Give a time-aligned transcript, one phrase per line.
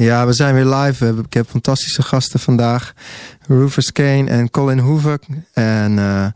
[0.00, 1.14] Ja, we zijn weer live.
[1.24, 2.92] Ik heb fantastische gasten vandaag.
[3.46, 5.18] Rufus Kane en Colin Hoover.
[5.52, 6.26] En uh,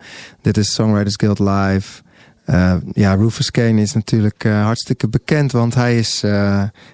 [0.40, 2.02] dit is Songwriters Guild Live.
[2.46, 5.52] Uh, ja, Rufus Kane is natuurlijk uh, hartstikke bekend.
[5.52, 6.22] Want hij is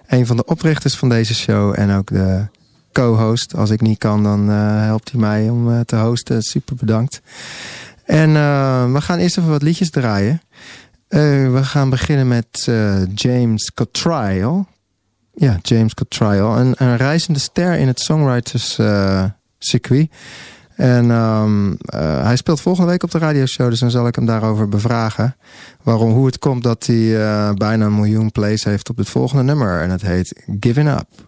[0.07, 1.75] een van de oprichters van deze show.
[1.77, 2.47] En ook de
[2.93, 3.57] co-host.
[3.57, 6.43] Als ik niet kan, dan helpt hij mij om te hosten.
[6.43, 7.21] Super bedankt.
[8.05, 8.33] En
[8.93, 10.41] we gaan eerst even wat liedjes draaien.
[11.09, 12.71] we gaan beginnen met
[13.15, 14.65] James Cottrell.
[15.41, 16.39] Ja, James Cottrell.
[16.39, 19.25] Een, een reizende ster in het songwriters uh,
[19.59, 20.11] circuit.
[20.77, 24.69] En um, hij speelt volgende week op de radioshow, dus dan zal ik hem daarover
[24.69, 25.37] bevragen.
[25.83, 29.43] Waarom, hoe het komt dat hij uh, bijna een miljoen plays heeft op het volgende
[29.43, 29.81] nummer.
[29.81, 31.28] En het heet Giving Up.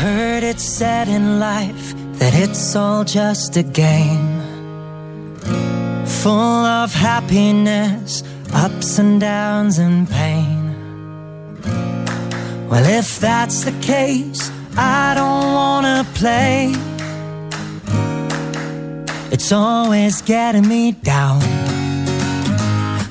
[0.00, 4.40] Heard it said in life that it's all just a game.
[6.22, 8.22] Full of happiness,
[8.54, 10.62] ups and downs, and pain.
[12.70, 16.72] Well, if that's the case, I don't wanna play.
[19.30, 21.42] It's always getting me down.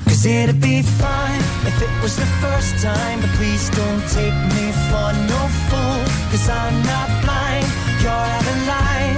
[0.06, 4.66] Cause it'd be fine if it was the first time, but please don't take me
[4.90, 5.99] for no fool.
[6.32, 7.66] Cause I'm not blind,
[8.04, 9.18] you're out of line.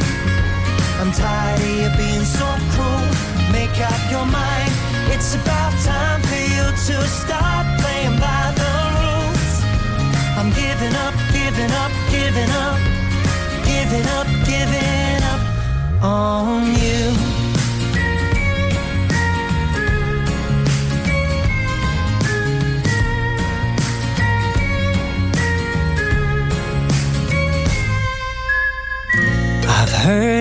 [1.02, 3.04] I'm tired of you being so cruel.
[3.52, 4.72] Make up your mind,
[5.12, 9.56] it's about time for you to start playing by the rules.
[10.40, 12.80] I'm giving up, giving up, giving up,
[13.68, 15.42] giving up, giving up
[16.02, 17.31] on you.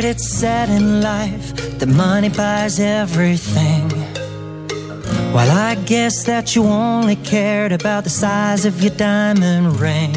[0.01, 3.87] Heard it said in life that money buys everything.
[5.35, 10.13] Well, I guess that you only cared about the size of your diamond ring.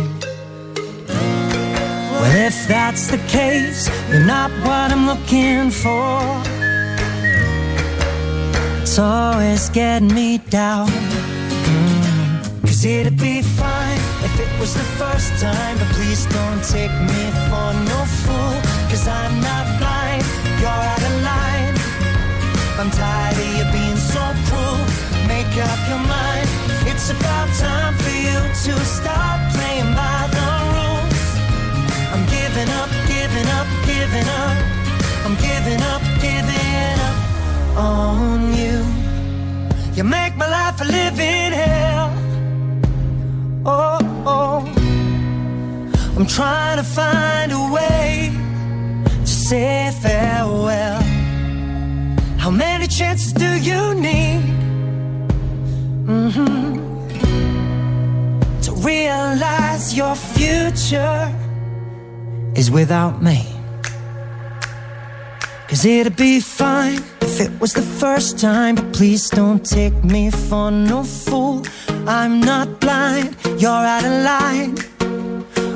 [1.07, 6.21] Well, if that's the case, you're not what I'm looking for.
[8.81, 10.87] It's always getting me down.
[10.87, 12.61] Mm.
[12.61, 17.23] Cause it'd be fine if it was the first time, but please don't take me
[17.49, 18.62] for no fool.
[18.93, 20.23] Cause I'm not blind,
[20.61, 21.75] you're out of line.
[22.77, 24.85] I'm tired of you being so cruel.
[25.25, 26.47] Make up your mind.
[26.85, 30.45] It's about time for you to stop playing by the
[30.75, 31.29] rules.
[32.13, 34.57] I'm giving up, giving up, giving up.
[35.25, 37.17] I'm giving up, giving up
[37.75, 38.77] on you.
[39.95, 42.13] You make my life a living hell.
[43.65, 44.73] Oh, oh.
[46.15, 47.72] I'm trying to find a way
[49.53, 51.01] say farewell.
[52.43, 54.41] How many chances do you need
[56.11, 56.69] mm-hmm.
[58.65, 61.21] to realize your future
[62.55, 63.39] is without me?
[65.67, 70.31] Cause it'd be fine if it was the first time, but please don't take me
[70.31, 71.63] for no fool.
[72.07, 74.71] I'm not blind, you're out of line.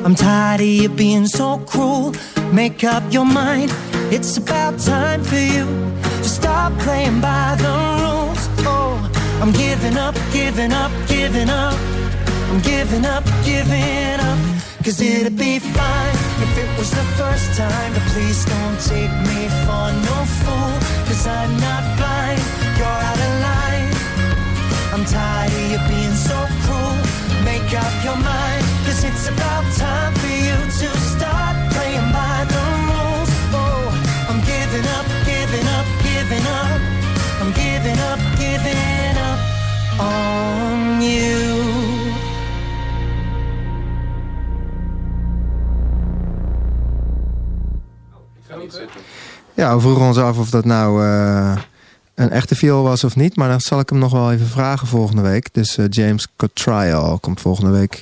[0.06, 2.14] I'm tired of you being so cruel.
[2.54, 3.72] Make up your mind,
[4.12, 5.66] it's about time for you
[6.02, 8.42] to stop playing by the rules.
[8.66, 8.98] Oh,
[9.42, 11.78] I'm giving up, giving up, giving up.
[12.50, 14.40] I'm giving up, giving up.
[14.84, 16.16] Cause it'd be fine
[16.46, 17.94] if it was the first time.
[17.94, 20.74] But please don't take me for no fool.
[21.08, 22.42] Cause I'm not blind,
[22.78, 23.92] you're out of line.
[24.94, 26.96] I'm tired of you being so cruel.
[27.44, 31.57] Make up your mind, cause it's about time for you to start
[49.54, 51.58] Ja, we vroegen ons af of dat nou uh,
[52.18, 53.36] een echte viool was of niet.
[53.36, 55.54] Maar dan zal ik hem nog wel even vragen volgende week.
[55.54, 58.02] Dus uh, James Cottrell komt volgende week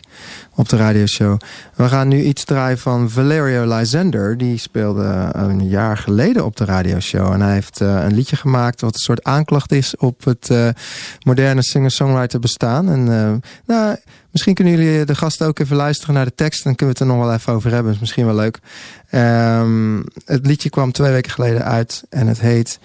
[0.55, 1.39] op de radioshow.
[1.73, 4.37] We gaan nu iets draaien van Valerio Lysander.
[4.37, 7.33] Die speelde een jaar geleden op de radioshow.
[7.33, 9.97] En hij heeft uh, een liedje gemaakt wat een soort aanklacht is...
[9.97, 10.69] op het uh,
[11.23, 12.89] moderne singer-songwriter bestaan.
[12.89, 13.03] En
[13.65, 13.95] nou,
[14.31, 16.63] misschien kunnen jullie de gasten ook even luisteren naar de tekst.
[16.63, 17.93] Dan kunnen we het er nog wel even over hebben.
[17.93, 18.59] Is misschien wel leuk.
[19.11, 22.03] Um, het liedje kwam twee weken geleden uit.
[22.09, 22.79] En het heet...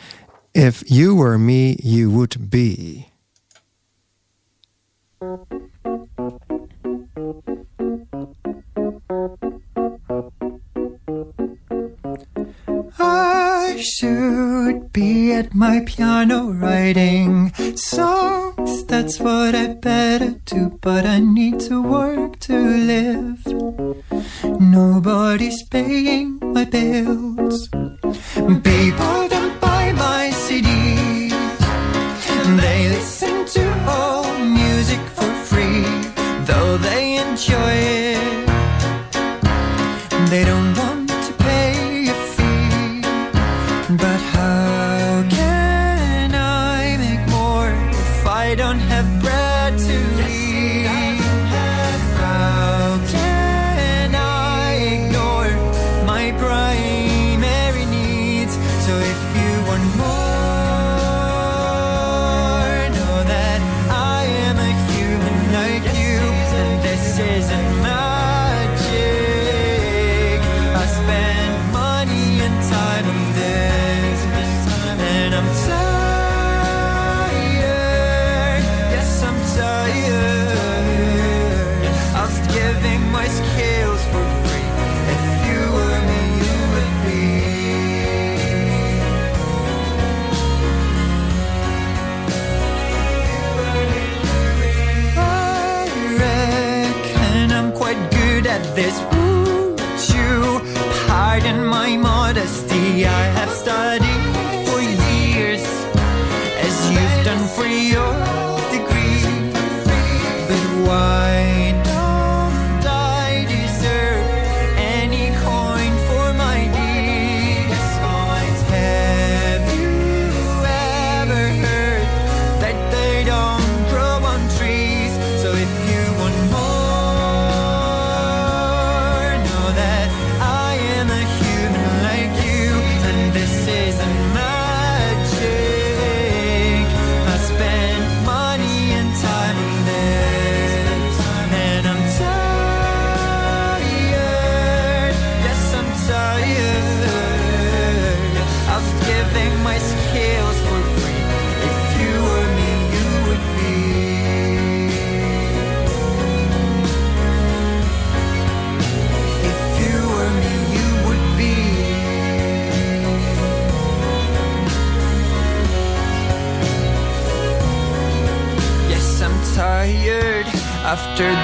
[0.55, 3.06] If you were me, you would be.
[12.99, 18.85] I should be at my piano writing songs.
[18.87, 23.47] That's what I better do, but I need to work to live.
[24.61, 27.69] Nobody's paying my bills.
[28.64, 29.50] People don't
[32.56, 35.82] They listen to all music for free,
[36.47, 38.00] though they enjoy it.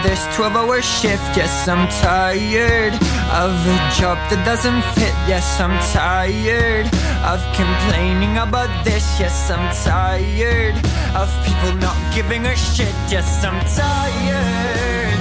[0.02, 1.36] This 12 hour shift.
[1.36, 2.94] Yes, I'm tired
[3.32, 5.14] of a job that doesn't fit.
[5.28, 6.86] Yes, I'm tired
[7.24, 9.04] of complaining about this.
[9.20, 10.76] Yes, I'm tired
[11.14, 12.94] of people not giving a shit.
[13.08, 15.18] Yes, I'm tired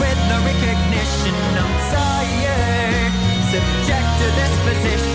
[0.00, 1.34] with no recognition.
[1.60, 3.12] I'm tired,
[3.52, 5.09] subject to this position.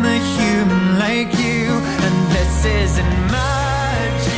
[0.00, 1.68] I am a human like you,
[2.04, 4.30] and this isn't magic.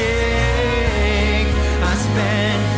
[1.80, 2.71] I spend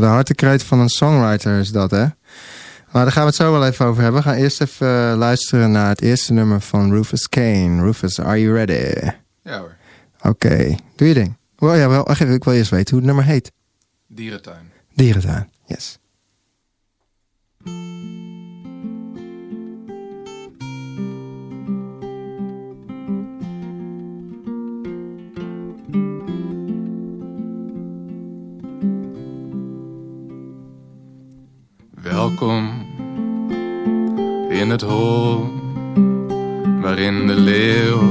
[0.00, 2.06] De hartekreet van een songwriter is dat, hè?
[2.92, 4.22] Maar daar gaan we het zo wel even over hebben.
[4.22, 7.82] We gaan eerst even eh, luisteren naar het eerste nummer van Rufus Kane.
[7.82, 9.10] Rufus, are you ready?
[9.42, 9.76] Ja hoor,
[10.22, 11.36] Oké, doe je ding.
[11.56, 13.52] Well, ja, wel, ik wil eerst weten hoe het nummer heet.
[14.06, 14.70] dierentuin.
[14.94, 15.98] Dierentuin, yes.
[34.48, 35.52] In het hol
[36.80, 38.02] waarin de leeuw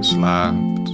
[0.00, 0.92] slaapt.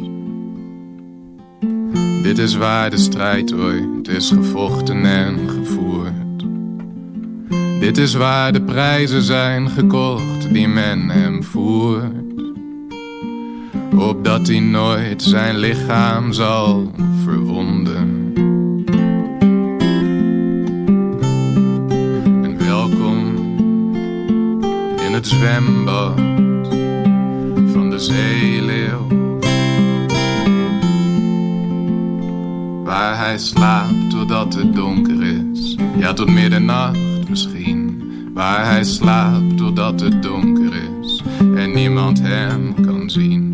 [2.23, 6.45] Dit is waar de strijd ooit is gevochten en gevoerd.
[7.81, 12.43] Dit is waar de prijzen zijn gekocht die men hem voert.
[13.97, 16.91] Opdat hij nooit zijn lichaam zal
[17.25, 18.00] verwonden.
[25.21, 26.15] Het zwembad
[27.73, 29.07] van de zeeleeuw.
[32.85, 35.77] Waar hij slaapt totdat het donker is.
[35.97, 38.03] Ja, tot middernacht misschien.
[38.35, 41.23] Waar hij slaapt totdat het donker is.
[41.57, 43.49] En niemand hem kan zien.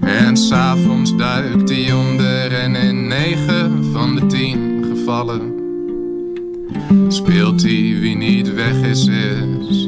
[0.00, 5.47] En s'avonds duikt hij onder en in negen van de tien gevallen
[7.14, 9.87] speelt hij wie niet weg is, is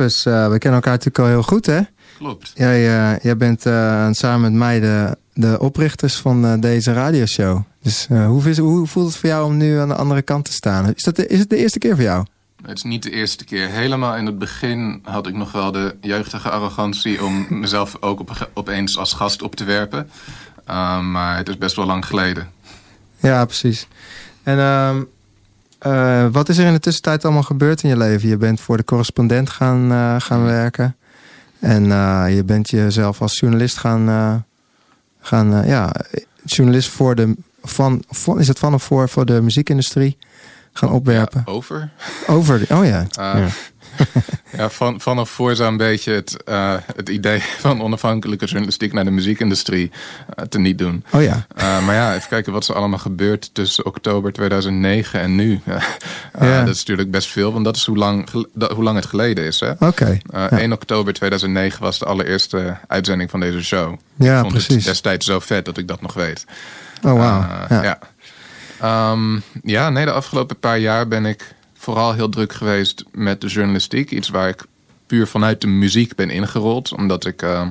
[0.00, 1.80] Rufus, eh, we kennen elkaar natuurlijk al heel goed, hè?
[2.18, 2.52] Klopt.
[2.54, 7.62] Jij, eh, jij bent eh, samen met mij de, de oprichters van deze radioshow.
[7.82, 10.52] Dus hoe, is- hoe voelt het voor jou om nu aan de andere kant te
[10.52, 10.94] staan?
[10.94, 12.26] Is, dat de, is het de eerste keer voor jou?
[12.66, 13.68] Het is niet de eerste keer.
[13.68, 18.50] Helemaal in het begin had ik nog wel de jeugdige arrogantie om mezelf ook op,
[18.54, 20.10] opeens als gast op te werpen.
[21.10, 22.48] Maar het is best wel lang geleden.
[23.16, 23.86] Ja, precies.
[24.42, 24.56] En
[25.80, 28.28] eh, wat is er in de tussentijd allemaal gebeurd in je leven?
[28.28, 30.96] Je bent voor de correspondent gaan, eh, gaan werken.
[31.58, 34.44] En eh, je bent jezelf als journalist gaan...
[35.20, 35.94] gaan ja,
[36.44, 37.34] journalist voor de...
[37.62, 40.16] Van, van, is het van of voor, voor de muziekindustrie
[40.80, 41.42] gaan opwerpen?
[41.46, 41.88] Ja, over.
[42.26, 43.00] Over, de- oh ja.
[43.00, 43.48] Uh, ja.
[44.58, 49.04] ja, van, vanaf voor zou een beetje het, uh, het idee van onafhankelijke journalistiek naar
[49.04, 49.90] de muziekindustrie
[50.38, 51.04] uh, te niet doen.
[51.10, 51.46] Oh ja.
[51.58, 55.60] Uh, maar ja, even kijken wat er allemaal gebeurt tussen oktober 2009 en nu.
[56.40, 56.64] ja.
[56.64, 58.28] Dat is natuurlijk best veel, want dat is hoe lang,
[58.74, 59.62] hoe lang het geleden is.
[59.62, 59.86] Oké.
[59.86, 60.22] Okay.
[60.30, 60.50] Ja.
[60.50, 63.96] 1 oktober 2009 was de allereerste uitzending van deze show.
[64.14, 64.74] Ja, ik vond precies.
[64.74, 66.44] het destijds zo vet dat ik dat nog weet.
[67.02, 67.46] Oh, wauw.
[67.68, 67.82] ja.
[67.82, 67.98] Ja.
[68.84, 73.46] Um, ja, nee, de afgelopen paar jaar ben ik vooral heel druk geweest met de
[73.46, 74.10] journalistiek.
[74.10, 74.64] Iets waar ik
[75.06, 76.92] puur vanuit de muziek ben ingerold.
[76.92, 77.68] Omdat ik uh,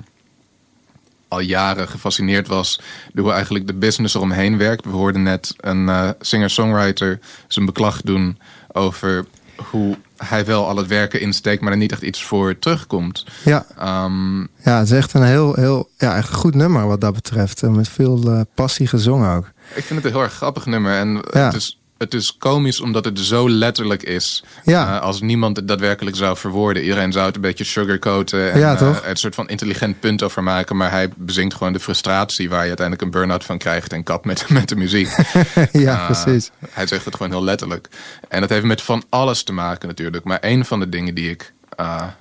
[1.28, 2.82] al jaren gefascineerd was
[3.14, 4.86] door hoe eigenlijk de business eromheen werkt.
[4.86, 8.40] We hoorden net een uh, singer-songwriter zijn beklag doen
[8.72, 9.26] over
[9.72, 13.26] hoe hij wel al het werken insteekt, maar er niet echt iets voor terugkomt.
[13.44, 13.66] Ja,
[14.06, 17.14] um, ja het is echt een heel, heel ja, echt een goed nummer wat dat
[17.14, 17.62] betreft.
[17.62, 19.52] Met veel uh, passie gezongen ook.
[19.76, 20.98] Ik vind het een heel erg grappig nummer.
[20.98, 21.46] En ja.
[21.46, 24.44] het, is, het is komisch omdat het zo letterlijk is.
[24.64, 24.96] Ja.
[24.96, 26.84] Uh, als niemand het daadwerkelijk zou verwoorden.
[26.84, 28.52] Iedereen zou het een beetje sugarcoaten.
[28.52, 28.96] En ja, toch?
[28.96, 30.78] Uh, er een soort van intelligent punt over maken.
[30.78, 33.94] Maar hij bezingt gewoon de frustratie waar je uiteindelijk een burn-out van krijgt.
[33.94, 35.16] En kap met, met de muziek.
[35.72, 36.52] ja, precies.
[36.70, 37.90] Hij zegt het gewoon heel letterlijk.
[38.28, 40.24] En dat heeft met van alles te maken natuurlijk.
[40.24, 41.54] Maar een van de dingen die ik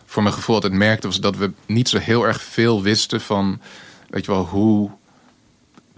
[0.06, 1.06] voor mijn gevoel altijd merkte...
[1.06, 3.60] was dat we niet zo heel erg veel wisten van...
[4.10, 4.90] weet je wel, hoe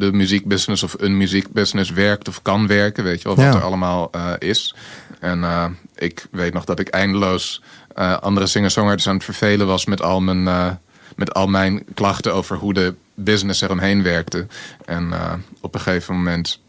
[0.00, 3.04] de muziekbusiness of een muziekbusiness werkt of kan werken.
[3.04, 3.54] Weet je wel, wat ja.
[3.54, 4.74] er allemaal uh, is.
[5.20, 5.64] En uh,
[5.94, 7.62] ik weet nog dat ik eindeloos
[7.98, 9.84] uh, andere singer-songwriters aan het vervelen was...
[9.84, 10.78] met al, mijn,
[11.16, 14.46] met al mijn klachten over hoe de business eromheen werkte.
[14.84, 15.12] En
[15.60, 16.60] op een gegeven moment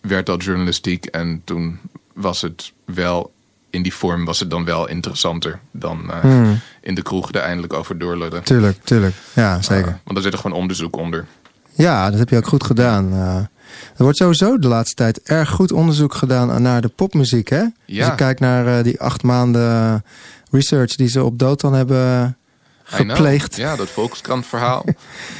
[0.00, 1.06] werd dat journalistiek.
[1.06, 1.78] En toen
[2.14, 3.32] was het wel...
[3.70, 6.60] In die vorm was het dan wel interessanter dan uh, Hmm.
[6.80, 8.42] in de kroeg er eindelijk over doorludden.
[8.42, 9.14] Tuurlijk, tuurlijk.
[9.32, 9.88] Ja, zeker.
[9.88, 11.26] Uh, want er zit er gewoon onderzoek onder.
[11.80, 13.12] Ja, dat heb je ook goed gedaan.
[13.12, 13.36] Uh,
[13.96, 17.64] er wordt sowieso de laatste tijd erg goed onderzoek gedaan naar de popmuziek, hè?
[17.84, 18.00] Ja.
[18.00, 20.04] Als je kijkt naar uh, die acht maanden
[20.50, 22.36] research die ze op Dotan hebben
[22.84, 23.56] gepleegd.
[23.56, 24.84] Ja, dat Volkskrant verhaal.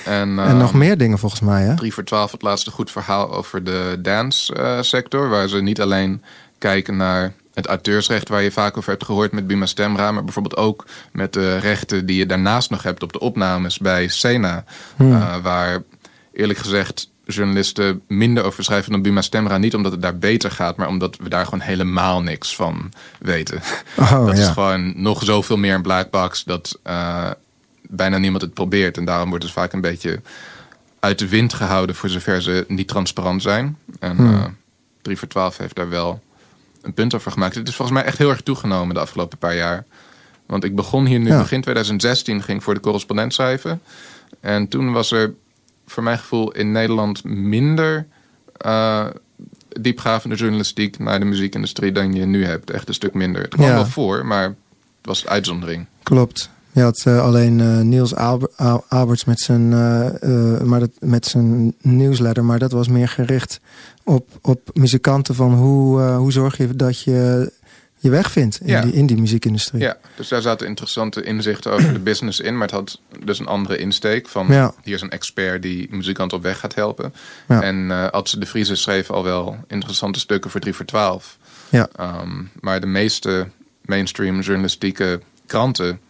[0.04, 1.76] en, en nog ehm, meer dingen volgens mij, hè?
[1.76, 5.28] 3 voor 12 het laatste goed verhaal over de dance uh, sector.
[5.28, 6.22] Waar ze niet alleen
[6.58, 10.12] kijken naar het auteursrecht waar je vaak over hebt gehoord met Buma Stemra.
[10.12, 14.08] Maar bijvoorbeeld ook met de rechten die je daarnaast nog hebt op de opnames bij
[14.08, 14.64] Sena.
[14.96, 15.12] Hmm.
[15.12, 15.82] Uh, waar
[16.40, 19.58] eerlijk gezegd journalisten minder over schrijven dan Buma Stemra.
[19.58, 23.60] Niet omdat het daar beter gaat, maar omdat we daar gewoon helemaal niks van weten.
[23.96, 27.30] Oh, dat is gewoon nog zoveel meer een black box dat uh,
[27.82, 28.96] bijna niemand het probeert.
[28.96, 30.20] En daarom wordt het vaak een beetje
[31.00, 33.76] uit de wind gehouden voor zover ze niet transparant zijn.
[33.98, 34.34] En hmm.
[34.34, 34.44] uh,
[35.02, 36.22] 3 voor 12 heeft daar wel
[36.82, 37.54] een punt over gemaakt.
[37.54, 39.84] Het is volgens mij echt heel erg toegenomen de afgelopen paar jaar.
[40.46, 43.82] Want ik begon hier nu begin 2016, ging voor de correspondent schrijven.
[44.40, 45.34] En toen was er
[45.90, 48.06] voor mijn gevoel in Nederland minder
[48.66, 49.06] uh,
[49.80, 52.70] diepgravende journalistiek naar de muziekindustrie dan je nu hebt.
[52.70, 53.42] Echt een stuk minder.
[53.42, 54.56] Het kwam wel voor, maar het
[55.02, 55.86] was uitzondering.
[56.02, 56.50] Klopt.
[56.72, 58.14] Je had uh, alleen uh, Niels
[58.88, 59.68] Alberts met zijn,
[60.68, 63.60] maar dat, met zijn newsletter, maar dat was meer gericht
[64.04, 67.52] op, op muzikanten van hoe, hoe zorg je dat je
[68.02, 69.80] je weg vindt in, die, in die muziekindustrie.
[69.80, 72.52] Ja, dus daar zaten interessante inzichten over de business in.
[72.52, 74.28] Maar het had dus een andere insteek.
[74.28, 74.46] Van
[74.82, 77.14] hier is een expert die muzikanten op weg gaat helpen.
[77.46, 81.38] En uh, Adse de Vrieze schreef al wel interessante stukken voor 3 voor 12.
[81.68, 81.88] Ja.
[82.00, 83.48] Um, maar de meeste
[83.84, 86.00] mainstream journalistieke kranten...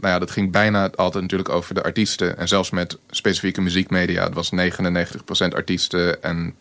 [0.00, 2.38] Nou ja, dat ging bijna altijd natuurlijk over de artiesten.
[2.38, 4.24] En zelfs met specifieke muziekmedia.
[4.24, 6.54] Het was 99% artiesten en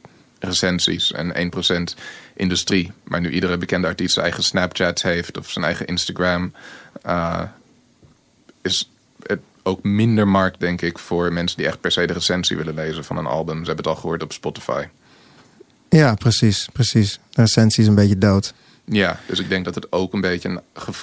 [0.43, 1.51] recensies en
[1.95, 2.00] 1%
[2.35, 2.91] industrie.
[3.03, 6.53] Maar nu iedere bekende artiest zijn eigen Snapchat heeft of zijn eigen Instagram,
[7.05, 7.41] uh,
[8.62, 8.89] is
[9.23, 12.73] het ook minder markt, denk ik, voor mensen die echt per se de recensie willen
[12.73, 13.59] lezen van een album.
[13.59, 14.85] Ze hebben het al gehoord op Spotify.
[15.89, 17.19] Ja, precies, precies.
[17.29, 18.53] De recensie is een beetje dood.
[18.85, 20.59] Ja, dus ik denk dat het ook een beetje een,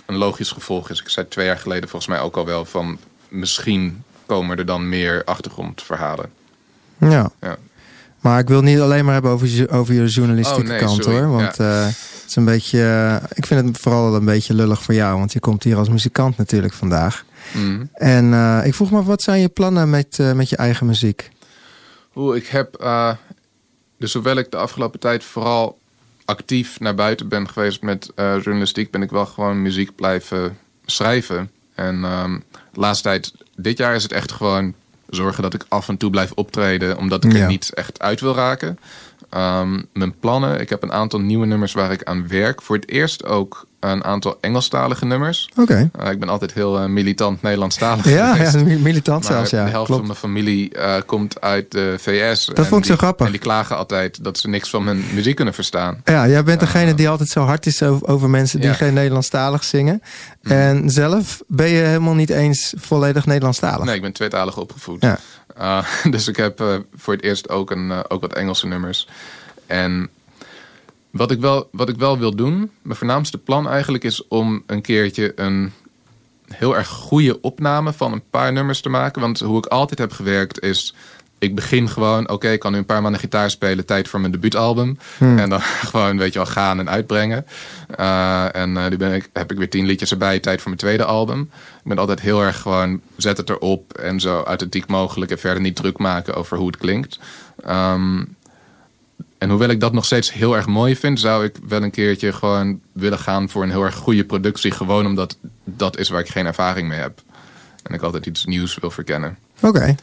[0.06, 1.00] een logisch gevolg is.
[1.00, 4.88] Ik zei twee jaar geleden volgens mij ook al wel van misschien komen er dan
[4.88, 6.32] meer achtergrondverhalen.
[6.98, 7.30] Ja.
[7.40, 7.58] ja.
[8.20, 11.28] Maar ik wil niet alleen maar hebben over, je, over je journalistieke oh, kant hoor.
[11.28, 11.80] Want ja.
[11.80, 12.78] uh, het is een beetje.
[12.78, 15.18] Uh, ik vind het vooral een beetje lullig voor jou.
[15.18, 17.24] Want je komt hier als muzikant natuurlijk vandaag.
[17.52, 17.88] Mm.
[17.92, 21.30] En uh, ik vroeg me, wat zijn je plannen met, met je eigen muziek?
[22.12, 22.84] Hoe ik heb.
[23.98, 25.78] dus hoewel ik de afgelopen tijd vooral
[26.24, 31.50] actief naar buiten ben geweest met journalistiek, ben ik wel gewoon muziek blijven schrijven.
[31.74, 34.74] En um, de laatste tijd, dit jaar is het echt gewoon
[35.10, 38.34] zorgen dat ik af en toe blijf optreden, omdat ik er niet echt uit wil
[38.34, 38.78] raken.
[39.36, 42.62] Um, mijn plannen, ik heb een aantal nieuwe nummers waar ik aan werk.
[42.62, 45.48] Voor het eerst ook een aantal Engelstalige nummers.
[45.56, 45.90] Oké.
[46.00, 49.64] Uh, ik ben altijd heel uh, militant Nederlandstalig ja, Ja, militant zelfs, ja.
[49.64, 52.46] De helft van mijn familie uh, komt uit de VS.
[52.46, 53.26] Dat vond ik zo grappig.
[53.26, 56.00] En die klagen altijd dat ze niks van mijn muziek kunnen verstaan.
[56.04, 58.74] Ja, jij bent degene die altijd zo hard is over, over mensen die ja.
[58.74, 60.02] geen Nederlandstalig zingen.
[60.42, 60.50] Mm.
[60.50, 63.84] En zelf ben je helemaal niet eens volledig Nederlandstalig.
[63.84, 65.02] Nee, ik ben tweetalig opgevoed.
[65.02, 65.18] Ja.
[66.10, 69.08] dus ik heb voor het eerst ook, een, ook wat Engelse nummers.
[69.66, 70.10] En
[71.10, 74.80] wat ik, wel, wat ik wel wil doen, mijn voornaamste plan eigenlijk is om een
[74.80, 75.72] keertje een
[76.46, 79.20] heel erg goede opname van een paar nummers te maken.
[79.20, 80.94] Want hoe ik altijd heb gewerkt is,
[81.40, 84.32] ik begin gewoon, oké, ik kan nu een paar maanden gitaar spelen, tijd voor mijn
[84.32, 84.98] debuutalbum.
[85.18, 85.38] Hmm.
[85.38, 87.46] En dan gewoon, weet je wel, gaan en uitbrengen.
[88.00, 90.80] Uh, en uh, nu ben ik, heb ik weer tien liedjes erbij, tijd voor mijn
[90.80, 91.40] tweede album.
[91.82, 95.62] Ik ben altijd heel erg gewoon, zet het erop en zo authentiek mogelijk en verder
[95.62, 97.18] niet druk maken over hoe het klinkt.
[97.68, 98.36] Um,
[99.38, 102.32] en hoewel ik dat nog steeds heel erg mooi vind, zou ik wel een keertje
[102.32, 104.70] gewoon willen gaan voor een heel erg goede productie.
[104.70, 107.22] Gewoon omdat dat is waar ik geen ervaring mee heb.
[107.82, 109.38] En ik altijd iets nieuws wil verkennen.
[109.60, 109.94] Oké.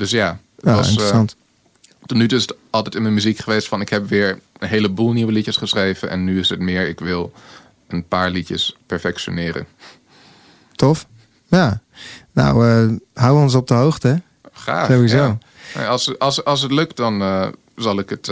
[0.00, 1.36] Dus ja, ja was, interessant.
[1.38, 4.40] Uh, tot nu toe is het altijd in mijn muziek geweest van ik heb weer
[4.58, 6.10] een heleboel nieuwe liedjes geschreven.
[6.10, 7.32] En nu is het meer, ik wil
[7.88, 9.66] een paar liedjes perfectioneren.
[10.74, 11.06] Tof.
[11.48, 11.80] Ja.
[12.32, 14.22] Nou, uh, hou ons op de hoogte.
[14.52, 14.86] Graag.
[14.86, 15.38] Sowieso.
[15.74, 15.86] Ja.
[15.86, 18.30] Als, als, als het lukt, dan uh, zal ik het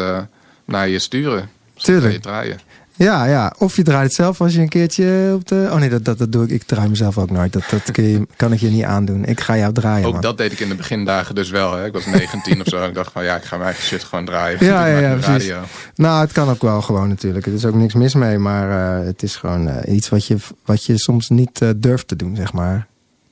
[0.64, 1.50] naar je sturen.
[1.74, 2.12] Tuurlijk.
[2.12, 2.60] Je draaien.
[2.98, 3.54] Ja, ja.
[3.58, 5.68] Of je draait het zelf als je een keertje op de...
[5.70, 6.50] Oh nee, dat, dat, dat doe ik.
[6.50, 7.52] Ik draai mezelf ook nooit.
[7.52, 9.24] Dat, dat je, kan ik je niet aandoen.
[9.24, 10.06] Ik ga jou draaien.
[10.06, 11.76] Ook dat deed ik in de begindagen dus wel.
[11.76, 11.86] Hè.
[11.86, 12.84] Ik was 19 of zo.
[12.84, 14.64] Ik dacht van ja, ik ga mijn eigen shit gewoon draaien.
[14.64, 15.52] Ja, ja, ja precies.
[15.94, 17.46] Nou, het kan ook wel gewoon natuurlijk.
[17.46, 18.38] Er is ook niks mis mee.
[18.38, 22.08] Maar uh, het is gewoon uh, iets wat je, wat je soms niet uh, durft
[22.08, 22.86] te doen, zeg maar.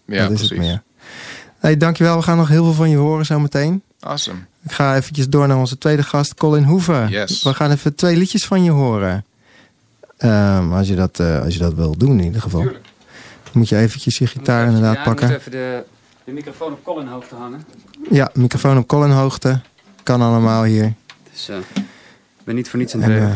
[0.04, 0.82] Ja, dat is het meer.
[1.58, 2.16] Hey, dankjewel.
[2.16, 3.82] We gaan nog heel veel van je horen zo meteen.
[4.00, 4.38] Awesome.
[4.64, 7.08] Ik ga eventjes door naar onze tweede gast, Colin Hoeven.
[7.08, 7.42] Yes.
[7.42, 9.24] We gaan even twee liedjes van je horen.
[10.18, 12.60] Um, als, je dat, uh, als je dat wil doen in ieder geval.
[12.60, 12.84] Tuurlijk.
[13.52, 15.28] Moet je eventjes je gitaar even, inderdaad ja, pakken.
[15.28, 15.84] Ja, even de,
[16.24, 17.64] de microfoon op Colin hoogte hangen.
[18.10, 19.60] Ja, microfoon op Colin hoogte.
[20.02, 20.94] Kan allemaal hier.
[21.32, 23.34] Dus, uh, ik ben niet voor niets aan het uh,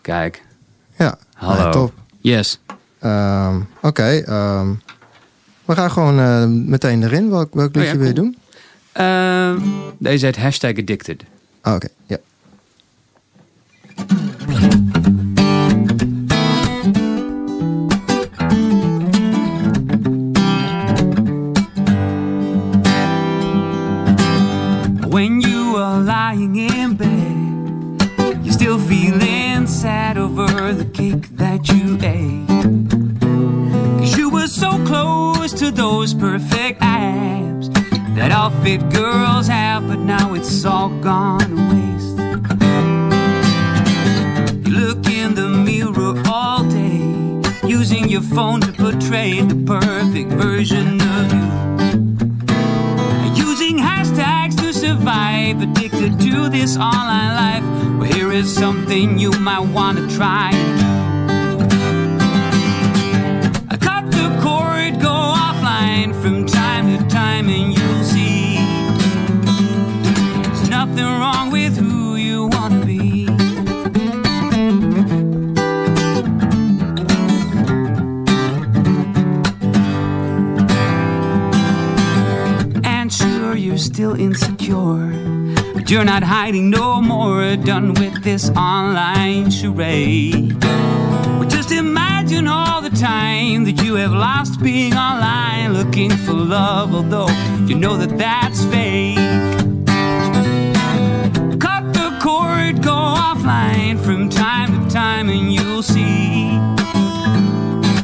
[0.00, 0.44] Kijk.
[0.96, 1.70] Ja, Hallo.
[1.70, 1.92] top.
[2.20, 2.60] Yes.
[3.02, 3.86] Um, Oké.
[3.86, 4.22] Okay,
[4.58, 4.82] um,
[5.64, 7.30] we gaan gewoon uh, meteen erin.
[7.30, 8.38] Welk, welk liedje oh, ja, wil je doen?
[8.96, 9.54] Uh,
[9.98, 11.22] deze heet hashtag addicted.
[11.22, 11.90] Oh, Oké, okay.
[12.06, 12.16] ja.
[29.78, 32.48] Sad over the cake that you ate.
[34.00, 37.68] Cause you were so close to those perfect abs
[38.16, 42.18] that all fit girls have, but now it's all gone to waste.
[44.66, 51.00] You look in the mirror all day, using your phone to portray the perfect version
[51.00, 51.77] of you.
[54.78, 57.64] Survive, addicted to this online life.
[57.98, 60.50] Well, here is something you might want to try.
[63.68, 66.37] I cut the cord, go offline from
[83.98, 85.10] still insecure.
[85.74, 90.62] But you're not hiding no more, done with this online charade.
[90.62, 96.94] Well, just imagine all the time that you have lost being online looking for love,
[96.94, 97.26] although
[97.66, 99.16] you know that that's fake.
[101.58, 106.50] Cut the cord, go offline from time to time, and you'll see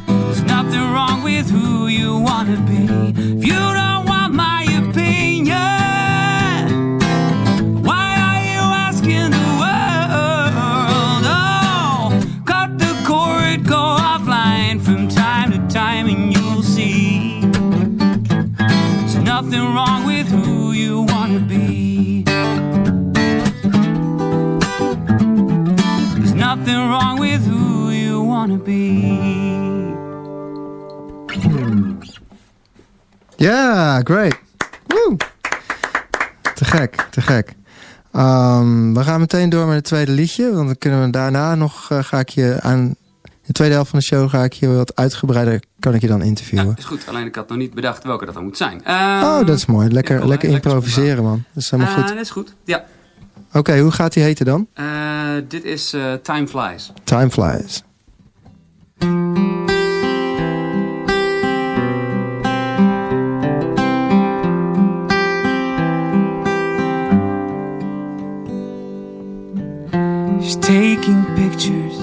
[0.08, 2.82] there's nothing wrong with who you want to be.
[3.38, 4.03] If you don't
[37.34, 37.54] gek.
[38.16, 40.52] Um, we gaan meteen door met het tweede liedje.
[40.52, 42.94] Want dan kunnen we daarna nog, uh, ga ik je aan...
[43.46, 46.22] De tweede helft van de show ga ik je wat uitgebreider, kan ik je dan
[46.22, 46.66] interviewen.
[46.66, 47.08] Ja, is goed.
[47.08, 48.82] Alleen ik had nog niet bedacht welke dat dan moet zijn.
[48.86, 49.88] oh, dat is mooi.
[49.88, 51.44] Lekker, Ehm, lekker lekker improviseren, man.
[51.52, 52.08] Dat is helemaal goed.
[52.08, 52.54] dat is goed.
[52.64, 52.84] Ja.
[53.52, 54.66] Oké, hoe gaat die heten dan?
[54.74, 54.84] Eh,
[55.48, 56.92] dit is eh, Time Flies.
[57.04, 57.82] Time Flies.
[70.64, 71.94] Taking pictures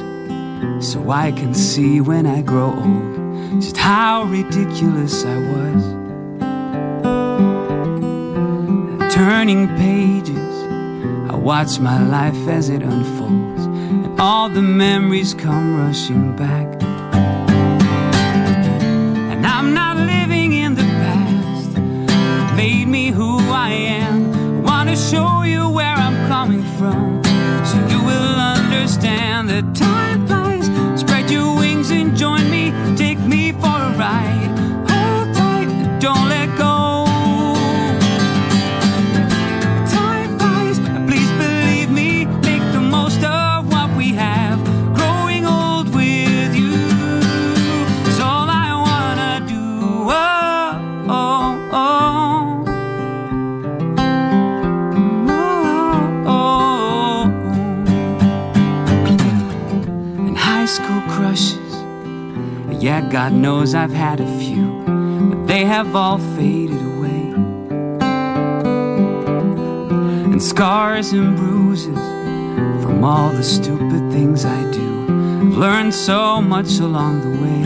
[0.88, 5.84] so I can see when I grow old just how ridiculous I was.
[9.12, 10.54] Turning pages,
[11.32, 16.67] I watch my life as it unfolds, and all the memories come rushing back.
[19.32, 24.32] And I'm not living in the past, made me who I am.
[24.34, 27.21] I wanna show you where I'm coming from,
[28.82, 30.11] understand that time
[63.21, 64.81] God knows I've had a few,
[65.29, 67.21] but they have all faded away.
[70.31, 71.99] And scars and bruises
[72.84, 75.05] from all the stupid things I do.
[75.41, 77.61] I've learned so much along the way.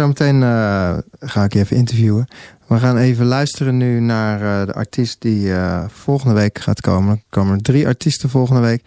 [0.00, 2.26] zometeen eh, ga ik je even interviewen.
[2.66, 7.14] We gaan even luisteren nu naar eh, de artiest die eh, volgende week gaat komen.
[7.14, 8.82] Er komen drie artiesten volgende week.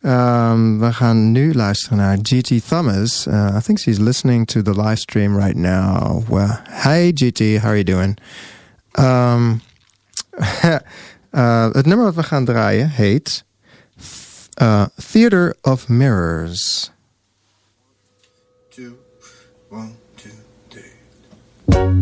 [0.00, 3.26] Ehm, we gaan nu luisteren naar GT Thomas.
[3.26, 6.22] I think she's listening to the live stream right now.
[6.28, 8.18] Well, hey GT, how are you doing?
[8.92, 9.54] Ehm,
[11.76, 13.44] het nummer dat we gaan draaien heet
[15.10, 16.90] Theater of Mirrors.
[21.70, 21.97] thank you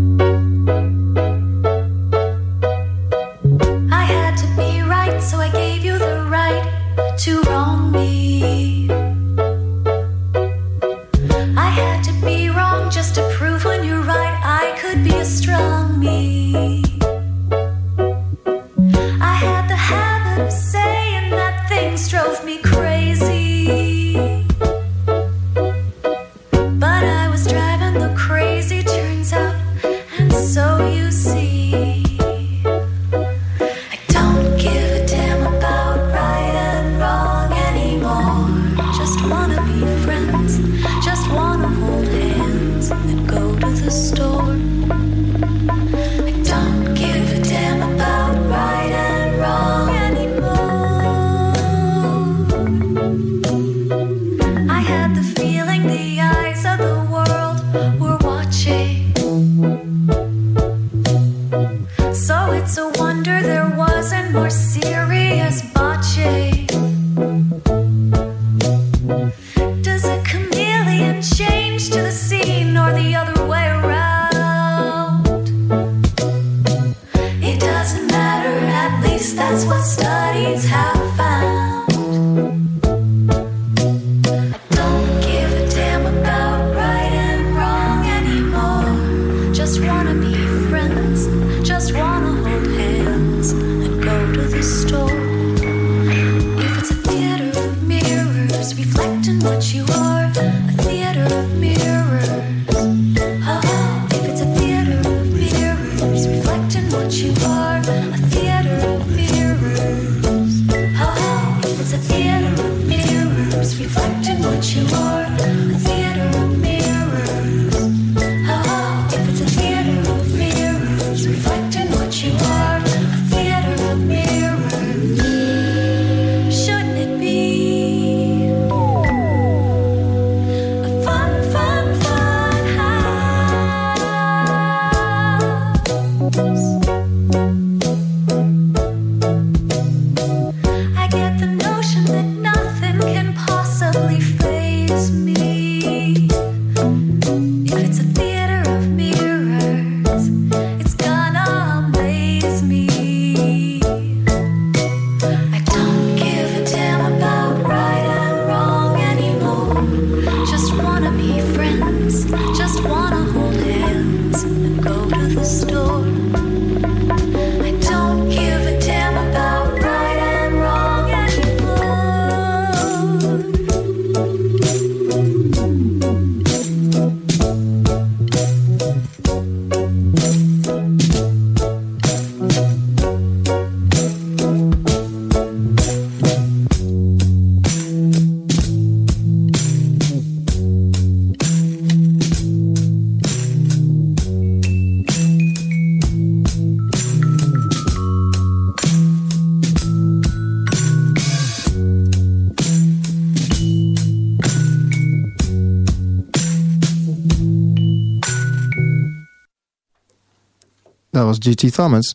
[211.38, 211.72] G.T.
[211.72, 212.14] Thomas.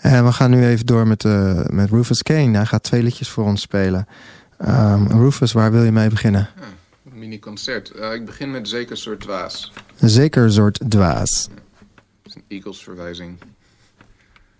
[0.00, 2.56] En we gaan nu even door met, eh, met Rufus Kane.
[2.56, 4.06] Hij gaat twee liedjes voor ons spelen.
[4.58, 6.48] Ehm, Rufus, waar wil je mee beginnen?
[6.54, 7.90] Hm, mini-concert.
[7.90, 9.72] Eh, ik begin met Zeker Soort Dwaas.
[10.00, 11.48] Zeker Soort Dwaas.
[12.22, 13.38] Dat is een Eagles-verwijzing.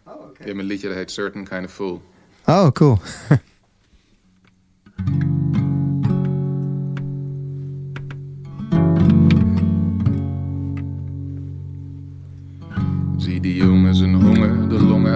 [0.04, 0.50] Oh, oké.
[0.50, 2.02] Een liedje dat heet Certain Kind of Fool.
[2.46, 2.98] Oh, cool.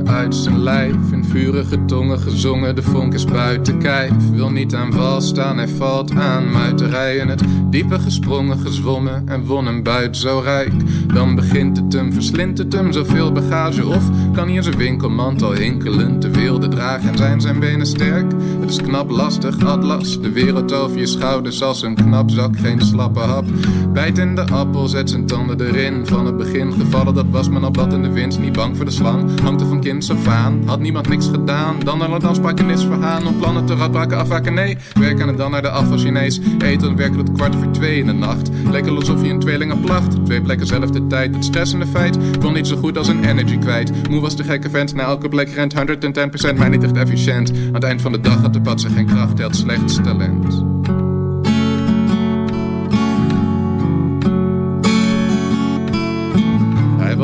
[0.08, 4.12] I just in life vurige tongen gezongen, de vonk is buiten kijf.
[4.32, 7.28] Wil niet aan val staan, hij valt aan muiterijen.
[7.28, 10.72] Het diepe gesprongen, gezwommen en won een buit zo rijk.
[11.14, 13.86] Dan begint het hem, verslindt het hem, zoveel bagage.
[13.86, 18.32] Of kan hij zijn winkelmantel hinkelen, te wilde dragen en zijn zijn benen sterk.
[18.60, 22.80] Het is knap lastig, atlas, de wereld over je schouders als een knap zak, geen
[22.80, 23.44] slappe hap.
[23.92, 26.06] Bijt in de appel, zet zijn tanden erin.
[26.06, 28.38] Van het begin gevallen, dat was men al in de wind.
[28.38, 30.62] Niet bang voor de slang, hangt er van kind af aan.
[30.66, 33.26] Had niemand niks gedaan, dan al dan sprak is verhaan.
[33.26, 34.76] Om plannen te radbraken, afwaken, nee.
[34.92, 36.40] Werk aan het dan naar de afval Chinees.
[36.58, 38.50] Eten werken tot kwart voor twee in de nacht.
[38.70, 40.24] Lekker alsof je een tweelingen placht.
[40.24, 42.18] Twee plekken zelfde tijd, het stressende feit.
[42.40, 44.08] Kon niet zo goed als een energy kwijt.
[44.08, 46.56] Moe was de gekke vent, na elke plek rent 110%.
[46.56, 47.50] Maar niet echt efficiënt.
[47.50, 50.69] Aan het eind van de dag had de patser geen kracht, hij had slechts talent.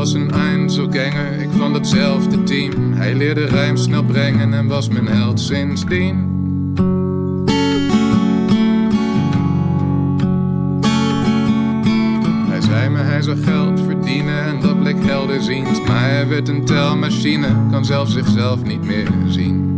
[0.06, 2.92] Was een Einzelganger, ik van datzelfde team.
[2.92, 6.34] Hij leerde rijm snel brengen en was mijn held sindsdien.
[12.48, 15.86] Hij zei me hij zou geld verdienen en dat bleek helderziend.
[15.86, 19.75] Maar hij werd een telmachine, kan zelf zichzelf niet meer zien.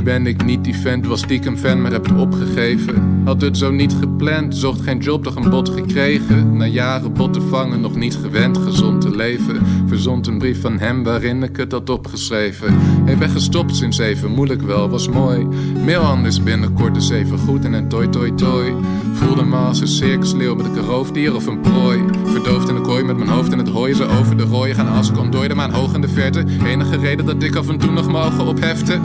[0.00, 3.22] Ben ik niet die vent, was stiekem fan, maar heb het opgegeven.
[3.24, 6.56] Had het zo niet gepland, zocht geen job, toch een bot gekregen.
[6.56, 9.60] Na jaren bot te vangen, nog niet gewend gezond te leven.
[9.86, 12.74] Verzond een brief van hem waarin ik het had opgeschreven.
[13.04, 15.46] Hij ben gestopt sinds even, moeilijk wel, was mooi.
[15.84, 18.74] Mail anders binnenkort eens even goed en een toi toi toi.
[19.12, 22.02] Voelde me als een circusleeuw met een roofdier of een prooi.
[22.24, 23.94] Verdoofd in de kooi met mijn hoofd in het hooi.
[23.94, 26.44] Ze over de rooien gaan als kon door de maan hoog in de verte.
[26.66, 29.02] Enige reden dat ik af en toe nog mogen opheften.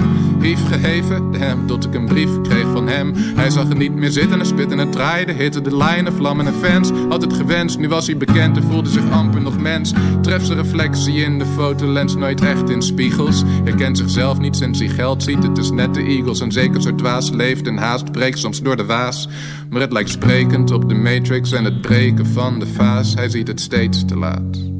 [0.79, 3.13] Gegeven, hem, tot ik een brief kreeg van hem.
[3.15, 5.33] Hij zag er niet meer zitten en spitten en draaide.
[5.33, 6.91] Hitte de lijnen, vlammen en fans.
[7.09, 9.93] Had het gewenst, nu was hij bekend en voelde zich amper nog mens.
[10.21, 13.43] Treft zijn reflectie in de fotolens, nooit echt in spiegels.
[13.63, 15.43] Herkent zichzelf niet sinds hij geld ziet.
[15.43, 18.75] Het is net de Eagles en zeker soort dwaas leeft en haast breekt soms door
[18.75, 19.27] de waas.
[19.69, 23.13] Maar het lijkt sprekend op de matrix en het breken van de vaas.
[23.13, 24.75] Hij ziet het steeds te laat.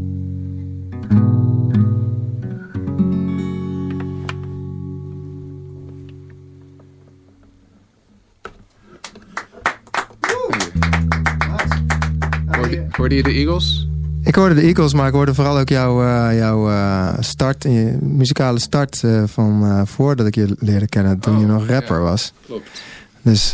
[13.07, 13.87] Hoorde je de Eagles?
[14.23, 17.97] Ik hoorde de Eagles, maar ik hoorde vooral ook jouw, uh, jouw uh, start, je
[18.01, 22.01] muzikale start uh, van voordat ik je leerde kennen, toen oh, je nog rapper ja,
[22.01, 22.33] was.
[22.45, 22.81] Klopt.
[23.21, 23.53] Dus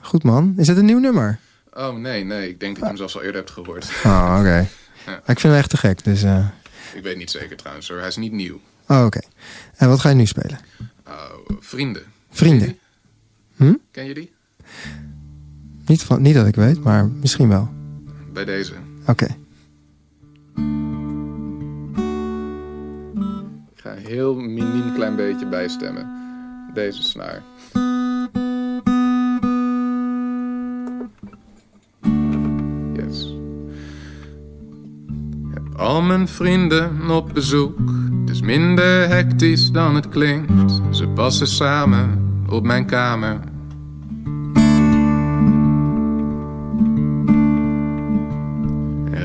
[0.00, 0.54] goed man.
[0.56, 1.38] Is het een nieuw nummer?
[1.74, 2.48] Oh nee, nee.
[2.48, 3.90] Ik denk dat je hem zelfs al eerder hebt gehoord.
[4.04, 4.40] Oh, oké.
[4.40, 4.68] Okay.
[5.06, 5.16] ja.
[5.16, 6.22] Ik vind hem echt te gek, dus...
[6.94, 7.98] Ik weet niet zeker trouwens hoor.
[7.98, 8.60] Hij is niet nieuw.
[8.88, 9.20] Oh, oké.
[9.76, 10.58] En wat ga je nu spelen?
[11.06, 12.02] Oh, vrienden.
[12.30, 12.78] Vrienden?
[13.56, 13.74] Hm?
[13.90, 14.32] Ken je die?
[15.86, 17.74] Niet, van, niet dat ik weet, maar misschien wel.
[18.32, 18.72] Bij deze.
[19.06, 19.26] Oké.
[23.74, 26.06] Ik ga een heel miniem klein beetje bijstemmen.
[26.74, 27.42] Deze snaar.
[32.94, 33.34] Yes.
[35.50, 37.78] Heb al mijn vrienden op bezoek.
[38.20, 40.80] Het is minder hectisch dan het klinkt.
[40.90, 43.40] Ze passen samen op mijn kamer.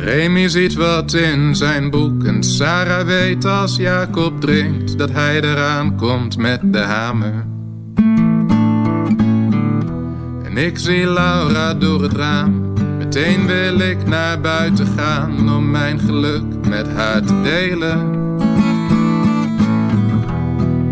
[0.03, 5.95] Remy ziet wat in zijn boek en Sarah weet als Jacob drinkt dat hij eraan
[5.95, 7.45] komt met de hamer.
[10.43, 12.73] En ik zie Laura door het raam.
[12.97, 18.19] Meteen wil ik naar buiten gaan om mijn geluk met haar te delen.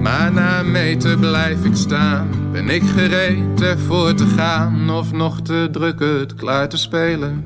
[0.01, 2.27] Maar na meten blijf ik staan.
[2.51, 7.43] Ben ik gereed ervoor te gaan of nog te druk het klaar te spelen?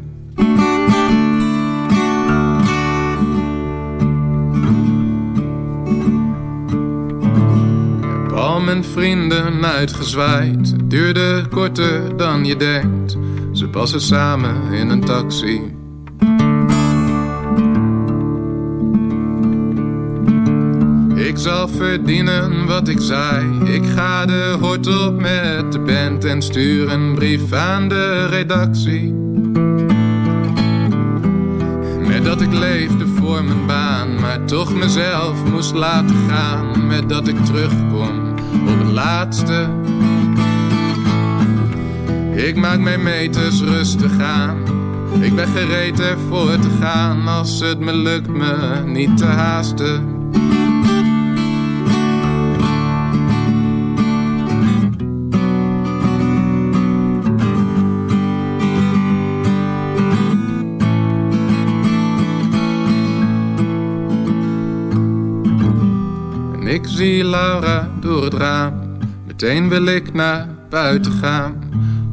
[8.74, 10.72] Mijn vrienden uitgezwaaid.
[10.72, 13.18] Het duurde korter dan je denkt.
[13.52, 15.62] Ze passen samen in een taxi.
[21.16, 23.60] Ik zal verdienen wat ik zei.
[23.64, 29.22] Ik ga de hort op met de band en stuur een brief aan de redactie.
[32.24, 36.88] dat ik leefde voor mijn baan, maar toch mezelf moest laten gaan.
[36.88, 38.23] Met dat ik terugkom
[38.68, 39.70] op het laatste.
[42.36, 44.58] Ik maak mijn meters rustig aan.
[45.20, 50.14] Ik ben gereed ervoor te gaan als het me lukt me niet te haasten.
[67.04, 68.74] Zie Laura door het raam.
[69.28, 71.56] Meteen wil ik naar buiten gaan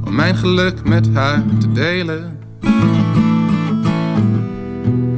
[0.04, 2.38] om mijn geluk met haar te delen.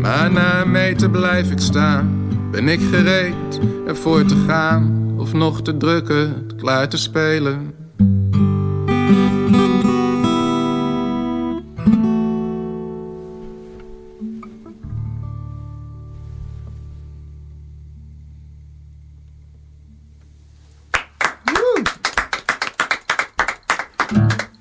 [0.01, 5.77] Maar na te blijf ik staan, ben ik gereed ervoor te gaan of nog te
[5.77, 7.82] drukken, klaar te spelen.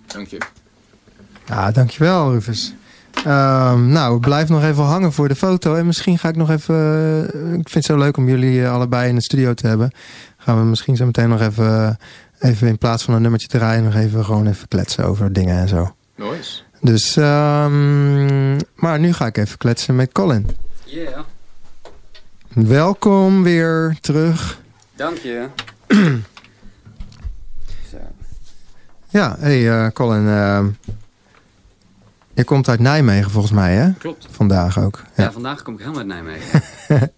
[0.08, 0.38] Dank je.
[1.45, 2.74] Ja, dankjewel Rufus.
[3.26, 5.76] Ehm, nou, blijf nog even hangen voor de foto.
[5.76, 6.76] En misschien ga ik nog even...
[7.34, 9.91] eh, ik vind het zo leuk om jullie eh, allebei in de studio te hebben.
[10.38, 11.97] Gaan we misschien zo meteen nog even...
[12.39, 13.84] Even in plaats van een nummertje te draaien...
[13.84, 15.95] nog even gewoon even kletsen over dingen en zo.
[16.16, 16.62] Nice.
[16.82, 20.47] Dus, ehm, maar nu ga ik even kletsen met Colin.
[20.84, 21.20] Yeah,
[22.54, 24.60] Welkom weer terug.
[24.95, 25.47] dank je.
[29.12, 30.28] Ja, hey eh, Colin.
[30.28, 30.68] ehm,
[32.34, 33.91] je komt uit Nijmegen volgens mij, hè?
[33.97, 34.28] Klopt.
[34.32, 35.01] Vandaag ook.
[35.16, 35.24] Ja.
[35.24, 35.32] Ja.
[35.32, 36.62] vandaag kom ik helemaal uit Nijmegen.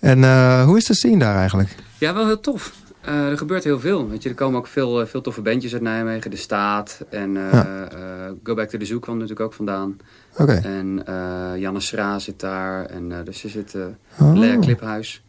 [0.00, 1.74] En eh, hoe is de scene daar eigenlijk?
[1.98, 2.72] Ja, wel heel tof.
[3.00, 4.08] Eh, er gebeurt heel veel.
[4.08, 6.30] Weet je, er komen ook veel, eh, veel toffe bandjes uit Nijmegen.
[6.30, 7.88] De Staat en eh, Ja.
[7.88, 7.98] eh,
[8.42, 9.96] Go Back to the Zoo kwam natuurlijk ook vandaan.
[10.36, 10.52] Oké.
[10.52, 12.84] En eh Janne Schra zit daar.
[12.86, 13.82] En eh, dus er zit eh
[14.20, 14.36] Oh.
[14.36, 15.22] Lea Cliphuis.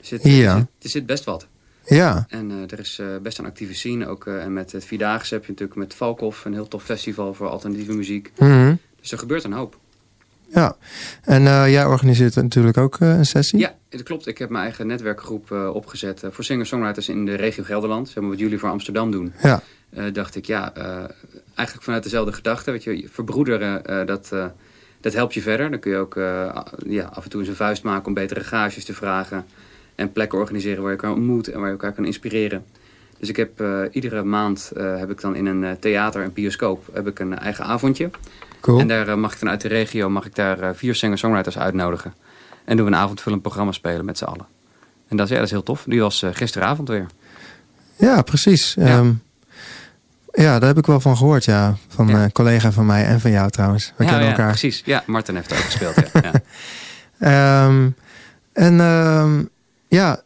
[0.00, 0.52] Er zit, Ja.
[0.54, 1.46] er, zit, er zit best wat.
[1.86, 4.06] Ja, En eh, er is eh, best een actieve scene.
[4.06, 7.34] Ook, eh, en met het Vierdaagse heb je natuurlijk met Valkhof een heel tof festival
[7.34, 8.32] voor alternatieve muziek.
[8.38, 8.74] Mhm.
[9.00, 9.78] Dus er gebeurt een hoop.
[10.54, 10.76] ja.
[11.22, 13.58] En jij organiseert natuurlijk ook een sessie?
[13.58, 14.26] Ja, dat klopt.
[14.26, 18.08] Ik heb mijn eigen netwerkgroep opgezet voor singer-songwriters in de regio Gelderland.
[18.08, 19.32] Zeg maar wat jullie voor Amsterdam doen.
[19.42, 19.62] Ja,
[20.12, 20.74] dacht ik, ja,
[21.54, 22.70] eigenlijk vanuit dezelfde gedachte.
[22.70, 24.32] Weet je, verbroederen, dat,
[25.00, 25.70] dat helpt je verder.
[25.70, 26.14] Dan kun je ook
[26.86, 29.44] ja, af en toe eens een vuist maken om betere gages te vragen.
[29.96, 32.64] En plekken organiseren waar je elkaar ontmoet en waar je elkaar kan inspireren.
[33.18, 36.32] Dus ik heb eh, iedere maand eh, heb ik dan in een eh, theater, een
[36.32, 38.10] bioscoop, heb ik een eigen avondje.
[38.60, 38.80] cool.
[38.80, 42.14] En daar mag ik dan uit de regio mag ik daar vier singer-songwriters uitnodigen.
[42.64, 44.46] En doen we een avondvullend programma spelen met z'n allen.
[45.08, 45.84] En dat is, ja, dat is heel tof.
[45.86, 47.06] Die was gisteravond weer.
[47.96, 48.74] Ja, precies.
[48.74, 48.86] Ja.
[48.86, 49.02] Ja.
[50.32, 51.76] ja, daar heb ik wel van gehoord, ja.
[51.88, 52.24] Van Ja.
[52.24, 53.92] een collega van mij en van jou trouwens.
[53.96, 54.48] We ja, kennen ja, elkaar.
[54.48, 54.82] precies.
[54.84, 55.94] Ja, Martin heeft ook gespeeld.
[56.12, 56.20] Ja.
[56.22, 56.32] ja.
[57.66, 57.88] Ehm,
[58.52, 59.44] en ehm,
[59.88, 60.20] ja,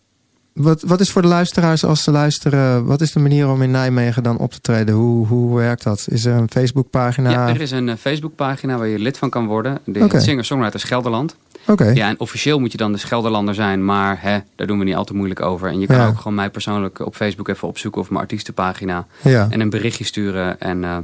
[0.52, 2.84] wat, wat is voor de luisteraars als ze luisteren...
[2.84, 4.94] wat is de manier om in Nijmegen dan op te treden?
[4.94, 6.06] Hoe, hoe werkt dat?
[6.10, 7.30] Is er een Facebookpagina?
[7.30, 9.78] Ja, er is een eh, Facebookpagina waar je lid van kan worden.
[9.84, 10.20] De.
[10.20, 11.36] Singer-Songwriters Gelderland.
[11.66, 14.84] Oké, Ja, en officieel moet je dan dus Gelderlander zijn, maar hè, daar doen we
[14.84, 15.68] niet al te moeilijk over.
[15.68, 16.06] En je kan Ja.
[16.08, 19.06] ook gewoon mij persoonlijk op Facebook even opzoeken of mijn artiestenpagina.
[19.22, 19.46] ja.
[19.50, 20.96] En een berichtje sturen en eh,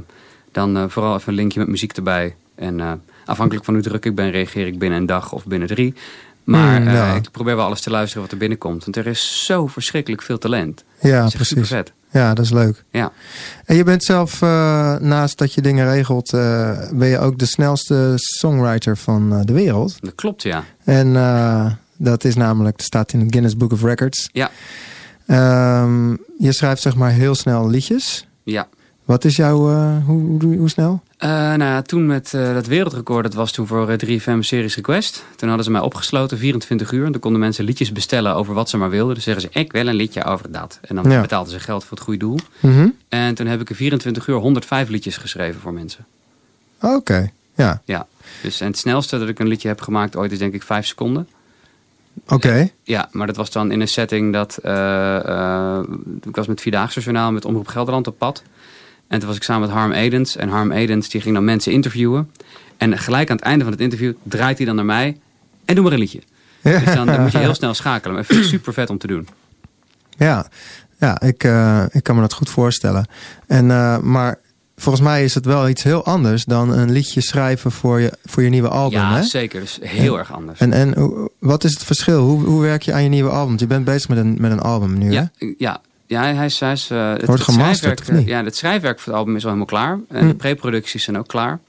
[0.51, 2.35] dan eh, vooral even een linkje met muziek erbij.
[2.55, 5.93] En afhankelijk van hoe druk ik ben, reageer ik binnen een dag of binnen drie.
[6.47, 8.83] Maar Mm, eh, ik probeer wel alles te luisteren wat er binnenkomt.
[8.83, 10.83] Want er is zo verschrikkelijk veel talent.
[11.01, 11.67] ja dat echt super precies.
[11.69, 11.91] vet.
[12.11, 12.83] Ja, dat is leuk.
[12.91, 13.11] Ja.
[13.65, 16.33] En je bent zelf, eh, naast dat je dingen regelt...
[16.33, 19.97] eh, ben je ook de snelste songwriter van de wereld.
[20.01, 20.63] Dat klopt, ja.
[20.83, 21.13] En
[21.97, 24.29] dat is namelijk, dat staat in het Guinness Book of Records.
[24.31, 24.49] Ja.
[25.25, 28.27] Ehm, je schrijft zeg maar heel snel liedjes.
[28.43, 28.67] Ja.
[29.07, 31.01] Wat is jouw, eh, hoe, hoe, hoe snel?
[31.17, 34.75] Eh, nou ja, toen met eh, dat wereldrecord, dat was toen voor eh, 3FM Series
[34.75, 35.23] Request.
[35.35, 37.05] Toen hadden ze mij opgesloten, 24 uur.
[37.05, 39.15] En toen konden mensen liedjes bestellen over wat ze maar wilden.
[39.15, 40.79] Dus zeggen ze, ik wil een liedje over dat.
[40.81, 41.21] En dan Ja.
[41.21, 42.39] betaalden ze geld voor het goede doel.
[42.59, 42.87] Mhm.
[43.09, 46.05] En toen heb ik in 24 uur 105 liedjes geschreven voor mensen.
[46.81, 47.81] Oké, ja.
[47.85, 48.07] Ja.
[48.41, 50.85] Dus, en het snelste dat ik een liedje heb gemaakt ooit is denk ik 5
[50.85, 51.27] seconden.
[52.27, 52.69] Oké.
[52.83, 54.57] Ja, maar dat was dan in een setting dat...
[56.27, 58.43] ik was met Vierdaagse Journaal met Omroep Gelderland op pad.
[59.07, 60.35] En toen was ik samen met Harm Edens.
[60.35, 62.31] En Harm Edens die ging dan mensen interviewen.
[62.77, 65.17] En gelijk aan het einde van het interview draait hij dan naar mij.
[65.65, 66.21] En doe maar een liedje.
[66.61, 68.11] Dus dan, dan moet je heel snel schakelen.
[68.13, 69.27] Maar ik vind het super vet om te doen.
[70.17, 70.47] Ja,
[70.99, 73.05] ja ik, eh, ik kan me dat goed voorstellen.
[73.47, 74.39] En, eh, maar
[74.75, 78.43] volgens mij is het wel iets heel anders dan een liedje schrijven voor je, voor
[78.43, 78.99] je nieuwe album.
[78.99, 79.23] ja, hè?
[79.23, 79.59] zeker.
[79.59, 80.59] Dus heel erg anders.
[80.59, 82.19] En, en hoe- wat is het verschil?
[82.23, 83.55] Hoe, hoe werk je aan je nieuwe album?
[83.57, 85.23] Je bent bezig met een, met een album nu, hè?
[85.57, 86.23] Ja, ja.
[86.33, 88.27] Hij is, hij is, eh, het, Wordt het schrijfwerk, niet?
[88.27, 89.99] Ja, het schrijfwerk voor het album is al helemaal klaar.
[90.09, 90.27] En Hm.
[90.27, 91.59] de preproducties zijn ook klaar.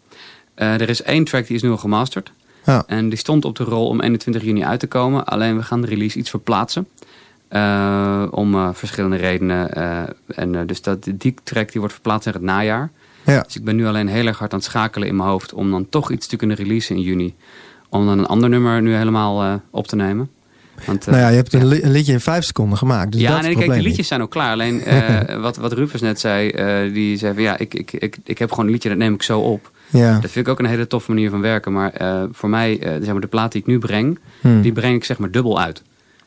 [0.54, 2.32] Eh, er is één track die is nu al gemasterd.
[2.64, 2.84] Ja.
[2.86, 5.24] En die stond op de rol om 21 juni uit te komen.
[5.24, 6.88] Alleen we gaan de release iets verplaatsen.
[7.48, 9.74] Eh, om eh, verschillende redenen.
[9.74, 12.90] Eh, en, eh, dus dat, die track die wordt verplaatst naar het najaar.
[13.24, 13.40] Ja.
[13.42, 15.52] Dus ik ben nu alleen heel erg hard aan het schakelen in mijn hoofd.
[15.52, 17.34] Om dan toch iets te kunnen releasen in juni.
[17.88, 20.30] Om dan een ander nummer nu helemaal eh, op te nemen.
[20.86, 23.12] Want, eh, nou ja, je hebt een, li- een liedje in vijf seconden gemaakt.
[23.12, 24.52] Dus ja, dat nee, kijk, de probleem liedjes zijn ook klaar.
[24.52, 28.16] Alleen eh, wat, wat Rufus net zei, eh, die zei van ja, ik, ik, ik,
[28.24, 29.70] ik heb gewoon een liedje, dat neem ik zo op.
[29.90, 30.12] Ja.
[30.20, 31.72] Dat vind ik ook een hele toffe manier van werken.
[31.72, 34.62] Maar eh, voor mij, eh, zeg maar, de plaat die ik nu breng, Hmm.
[34.62, 35.82] die breng ik zeg maar dubbel uit.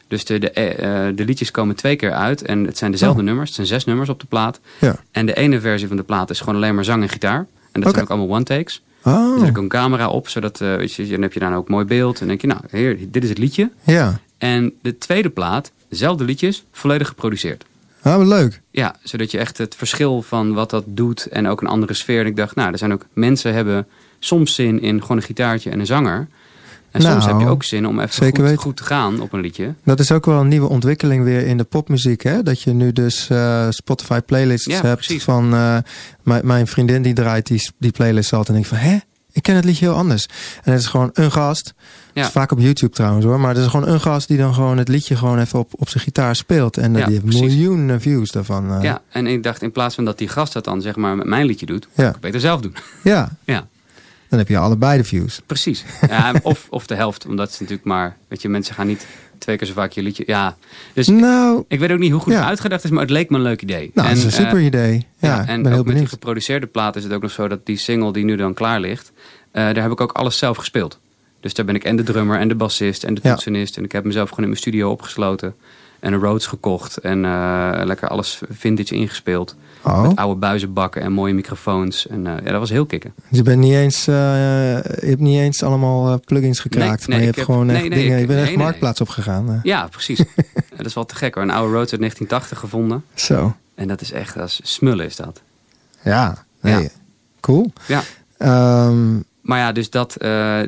[0.08, 3.20] Dus de, de, eh, eh, de liedjes komen twee keer uit en het zijn dezelfde
[3.20, 3.26] Oh.
[3.26, 3.48] nummers.
[3.48, 4.60] Het zijn zes nummers op de plaat.
[4.80, 4.96] Ja.
[5.12, 7.46] En de ene versie van de plaat is gewoon alleen maar zang en gitaar.
[7.72, 8.82] En dat zijn ook allemaal one-takes.
[9.04, 11.40] Oh, Er zet ik ook een camera op, zodat eh, weet je, dan heb je
[11.40, 12.14] dan ook mooi beeld.
[12.14, 13.70] En dan denk je, nou, heer, dit is het liedje.
[13.84, 14.20] ja.
[14.42, 17.66] En de tweede plaat, dezelfde liedjes, volledig geproduceerd.
[18.04, 18.62] Oh, wat leuk.
[18.72, 22.20] Ja, zodat je echt het verschil van wat dat doet en ook een andere sfeer.
[22.20, 23.88] En ik dacht, nou, er zijn ook mensen hebben
[24.20, 26.28] soms zin in gewoon een gitaartje en een zanger.
[26.92, 29.40] En soms Nou, heb je ook zin om even zeker goed, te gaan op een
[29.42, 29.74] liedje.
[29.84, 32.22] Dat is ook wel een nieuwe ontwikkeling weer in de popmuziek.
[32.24, 32.44] Hè?
[32.44, 35.24] Dat je nu dus eh, Spotify playlists Ja, hebt precies.
[35.24, 35.54] van...
[35.54, 35.78] eh,
[36.24, 38.58] mijn- mijn vriendin die draait die, die playlist altijd.
[38.58, 38.98] En ik van, hè?
[39.32, 40.26] Ik ken het liedje heel anders.
[40.64, 41.74] En het is gewoon een gast.
[41.78, 41.84] Ja.
[42.14, 43.40] Het is vaak op YouTube trouwens hoor.
[43.40, 45.90] Maar het is gewoon een gast die dan gewoon het liedje gewoon even op, op
[45.90, 46.78] zijn gitaar speelt.
[46.78, 47.42] En Ja, die heeft precies.
[47.42, 48.74] miljoenen views daarvan.
[48.74, 48.84] eh.
[48.84, 51.28] Ja, en ik dacht, in plaats van dat die gast dat dan zeg maar met
[51.28, 52.04] mijn liedje doet, Ja.
[52.04, 52.76] kan ik beter zelf doen.
[53.04, 53.68] ja, Ja,
[54.30, 55.42] dan heb je allebei de views.
[55.46, 55.84] precies.
[56.08, 59.06] Ja, of, of de helft, omdat het natuurlijk maar, weet je, mensen gaan niet
[59.42, 60.24] twee keer zo vaak je liedje.
[60.28, 60.58] Ja,
[60.94, 62.40] dus Nou, ik weet ook niet hoe goed Ja.
[62.40, 63.92] het uitgedacht is, maar het leek me een leuk idee.
[63.94, 65.08] nou dat is een eh, super idee.
[65.20, 67.66] Ja, en ben ook heel met die geproduceerde plaat is het ook nog zo dat
[67.66, 69.12] die single die nu dan klaar ligt,
[69.52, 71.00] eh, daar heb ik ook alles zelf gespeeld.
[71.40, 73.30] Dus daar ben ik en de drummer en de bassist en de Ja.
[73.34, 73.78] toetsenist.
[73.78, 75.56] En ik heb mezelf gewoon in mijn studio opgesloten.
[76.02, 76.98] En een Rhodes gekocht.
[76.98, 79.56] En eh, lekker alles vintage ingespeeld.
[79.86, 82.08] Oh, Met oude buizenbakken en mooie microfoons.
[82.08, 83.14] En eh, ja, dat was heel kicken.
[83.30, 87.00] dus je bent niet eens, eh, je hebt niet eens allemaal plugins gekraakt.
[87.00, 88.14] nee, maar je hebt heb- gewoon nee, echt nee, dingen.
[88.14, 89.50] ik- je bent nee, echt marktplaats opgegaan.
[89.52, 89.60] eh.
[89.64, 90.24] Ja, precies.
[90.78, 91.44] Dat is wel te gek hoor.
[91.44, 93.04] Een oude Rhodes uit 1980 gevonden.
[93.14, 93.56] Zo.
[93.76, 95.42] En dat is echt, dat is smullen is dat.
[96.04, 96.82] Ja, nee.
[96.82, 96.90] Ja.
[97.40, 97.72] cool.
[97.88, 98.02] Ja.
[98.38, 100.16] Ehm, Maar ja, dus dat,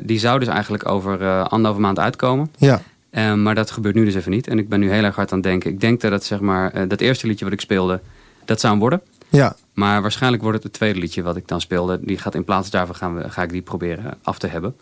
[0.02, 2.50] die zou dus eigenlijk over anderhalve maand uitkomen.
[2.56, 2.80] ja,
[3.14, 4.46] Eh, maar dat gebeurt nu dus even niet.
[4.46, 5.70] En ik ben nu heel erg hard aan het denken.
[5.70, 8.00] Ik denk dat het, zeg maar, eh, dat eerste liedje wat ik speelde,
[8.44, 9.00] dat zou hem worden.
[9.28, 11.98] ja, Maar waarschijnlijk wordt het het tweede liedje wat ik dan speelde.
[12.02, 14.74] Die gaat in plaats daarvan gaan we, ga ik die proberen af te hebben.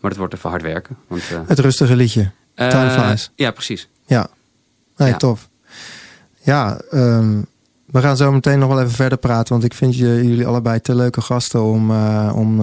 [0.00, 0.96] Maar het wordt even hard werken.
[1.06, 2.30] Want, eh, het rustige liedje.
[2.54, 3.30] Time eh, Flies.
[3.34, 3.88] Ja, precies.
[4.06, 4.28] Ja,
[4.96, 5.16] nee, Ja.
[5.16, 5.48] tof.
[6.42, 7.40] Ja, ehm,
[7.86, 9.52] we gaan zo meteen nog wel even verder praten.
[9.52, 11.90] Want ik vind je, jullie allebei te leuke gasten om,
[12.30, 12.60] om,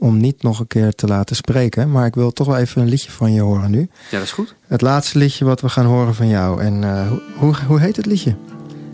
[0.00, 1.90] om niet nog een keer te laten spreken.
[1.90, 3.80] Maar ik wil toch wel even een liedje van je horen nu.
[3.80, 4.54] Ja, dat is goed.
[4.66, 6.62] Het laatste liedje wat we gaan horen van jou.
[6.62, 8.34] En eh, hoe, hoe, heet het liedje?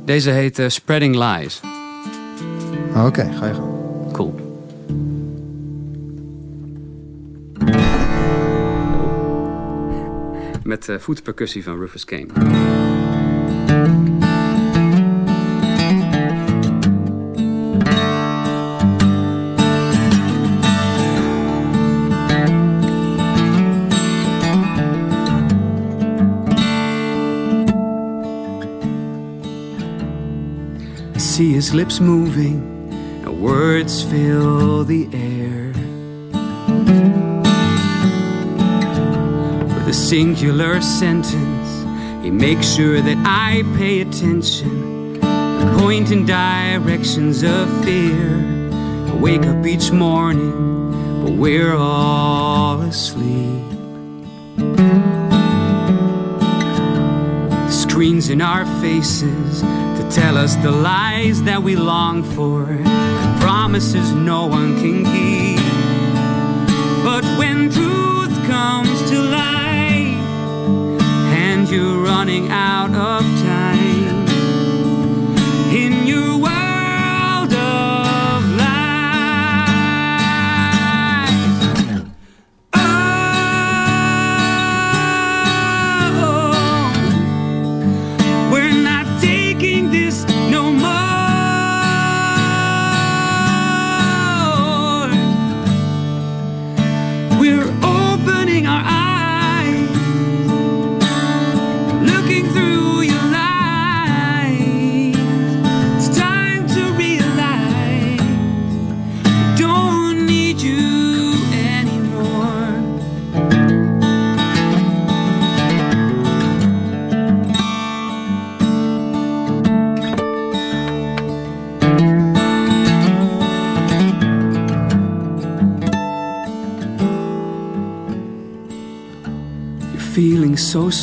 [0.04, 1.61] Deze heet eh, Spreading Lies.
[2.96, 4.12] Oké, ga je gang.
[4.12, 4.34] Cool.
[10.62, 12.95] Met eh voetpercussie van Rufus Kane.
[31.37, 32.62] See his lips moving,
[33.22, 35.70] and words fill the air.
[39.68, 41.84] With a singular sentence,
[42.24, 48.41] he makes sure that I pay attention, and point in directions of fear.
[49.11, 53.55] I wake up each morning, but we're all asleep.
[57.97, 64.12] Screens in our faces to tell us the lies that we long for, the promises
[64.12, 65.59] no one can keep.
[67.03, 70.20] But when truth comes to light
[71.40, 74.05] and you're running out of time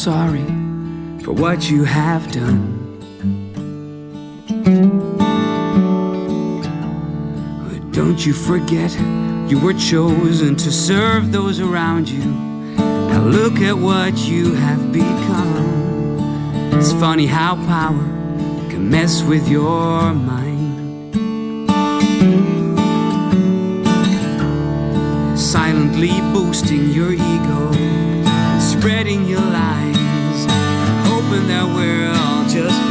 [0.04, 0.44] sorry
[1.24, 2.60] for what you have done.
[7.70, 8.92] But don't you forget,
[9.50, 12.26] you were chosen to serve those around you.
[12.76, 16.20] Now look at what you have become.
[16.74, 18.04] It's funny how power
[18.70, 21.14] can mess with your mind.
[25.40, 27.72] Silently boosting your ego,
[28.60, 29.83] spreading your lies,
[31.42, 32.83] that we're all just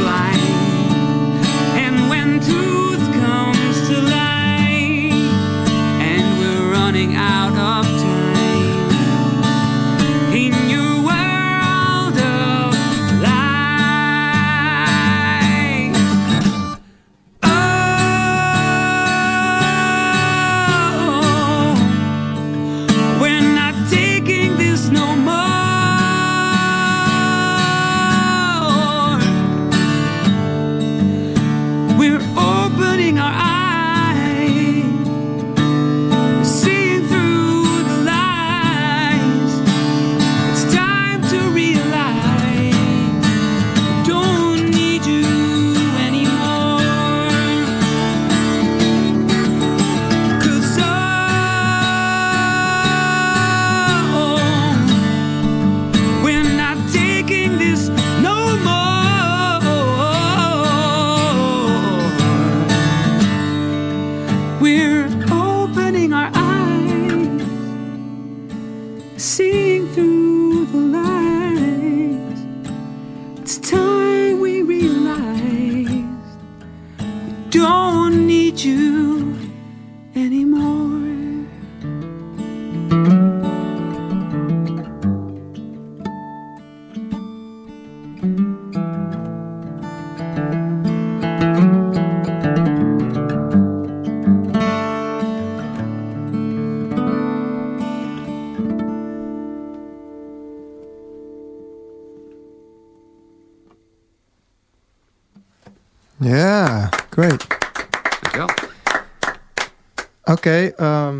[110.75, 111.17] Ehm,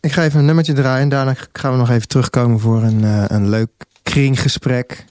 [0.00, 1.02] ik ga even een nummertje draaien.
[1.02, 3.70] En daarna gaan we nog even terugkomen voor een, eh, een leuk
[4.02, 5.04] kringgesprek.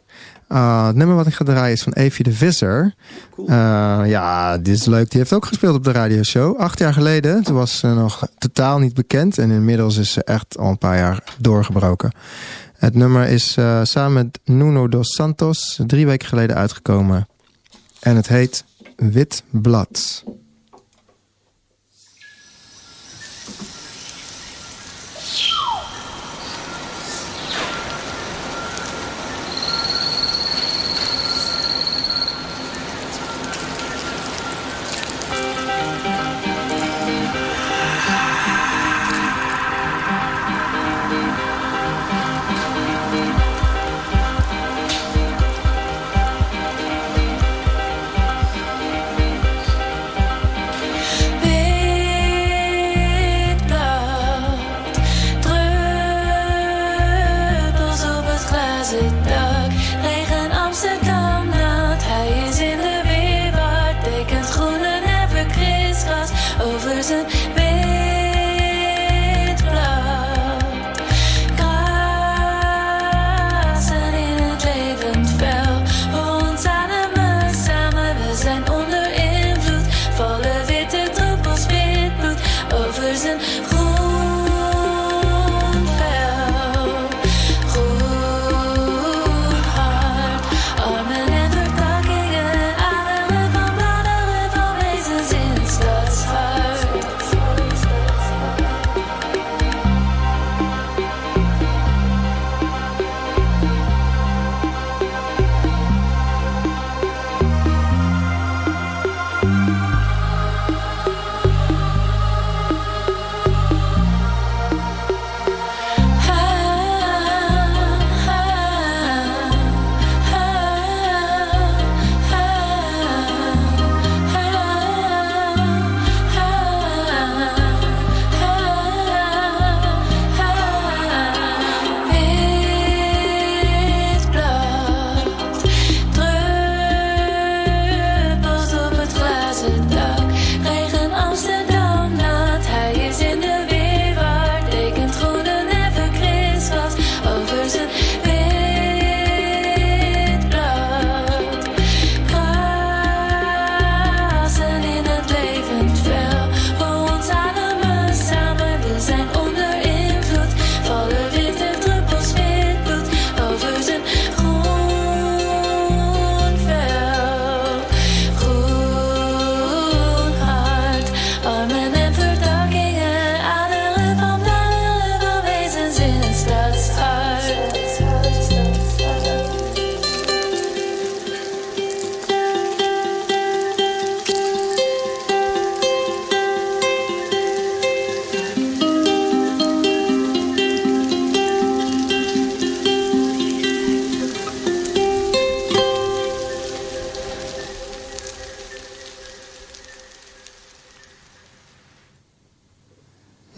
[0.48, 2.94] Ah, het nummer wat ik ga draaien is van Evie de Visser.
[3.32, 3.48] Cool.
[3.48, 5.10] Eh, ja, dit is leuk.
[5.10, 6.58] Die heeft ook gespeeld op de radioshow.
[6.58, 7.44] Acht jaar geleden.
[7.44, 9.38] Toen was ze nog totaal niet bekend.
[9.38, 12.12] En inmiddels is ze echt al een paar jaar doorgebroken.
[12.74, 17.28] Het nummer is eh, samen met Nuno dos Santos drie weken geleden uitgekomen.
[18.00, 18.64] En het heet
[18.96, 20.24] Wit Blad.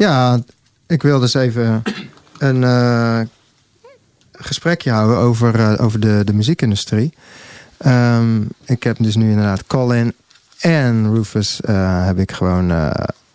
[0.09, 0.39] Ja,
[0.87, 1.83] ik wil dus even
[2.37, 3.19] een eh,
[4.31, 7.13] gesprekje houden over, eh, over de, de muziekindustrie.
[7.77, 10.13] Ehm, ik heb dus nu inderdaad Colin
[10.59, 12.91] en Rufus eh, heb ik gewoon eh,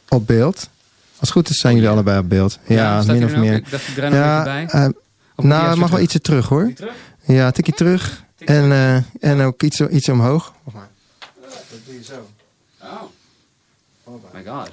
[0.08, 0.56] op beeld.
[1.10, 2.58] Als het goed is zijn jullie allebei op beeld.
[2.66, 3.44] Ja, staat min of er ook?
[3.44, 3.54] meer.
[3.56, 4.66] Ik dacht, ik nog Ja, bij.
[4.66, 4.86] eh,
[5.36, 6.00] nou, mag wel terug?
[6.02, 6.72] ietsje terug hoor.
[6.74, 6.94] Terug?
[7.24, 8.24] Ja, een tikje terug.
[8.38, 10.52] En, eh, en ook iets, iets omhoog.
[14.04, 14.70] Oh my god.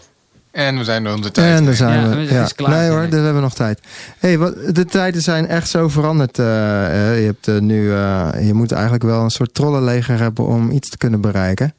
[0.58, 1.58] En we zijn door onze tijd.
[1.58, 2.16] En daar zijn Ja, we.
[2.16, 2.44] het Ja.
[2.44, 3.12] is klaar, nee hoor, ik.
[3.12, 3.80] daar hebben we nog tijd.
[4.20, 6.40] Hey, wat, de tijden zijn echt zo veranderd.
[6.40, 10.46] eh, eh, je, hebt, eh, nu, eh, je moet eigenlijk wel een soort trollenleger hebben
[10.46, 11.74] om iets te kunnen bereiken.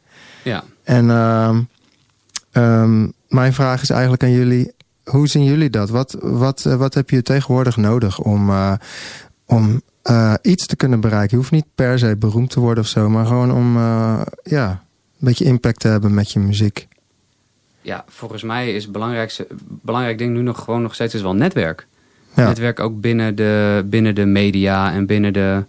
[0.45, 0.63] Ja.
[0.85, 1.61] En ehm,
[2.53, 4.73] ehm, mijn vraag is eigenlijk aan jullie.
[5.05, 5.91] Hoe zien jullie dat?
[5.91, 8.73] Wat, wat, wat heb je tegenwoordig nodig om, eh,
[9.47, 11.31] om eh, iets te kunnen bereiken?
[11.31, 13.09] Je hoeft niet per se beroemd te worden of zo.
[13.09, 14.79] Maar gewoon om eh, ja, een
[15.19, 16.89] beetje impact te hebben met je muziek.
[17.81, 21.35] Ja, volgens mij is het belangrijkste belangrijk ding nu nog gewoon nog steeds is wel
[21.35, 21.87] netwerk.
[22.37, 22.47] Ja.
[22.47, 25.65] Netwerk ook binnen de, binnen de media en binnen de,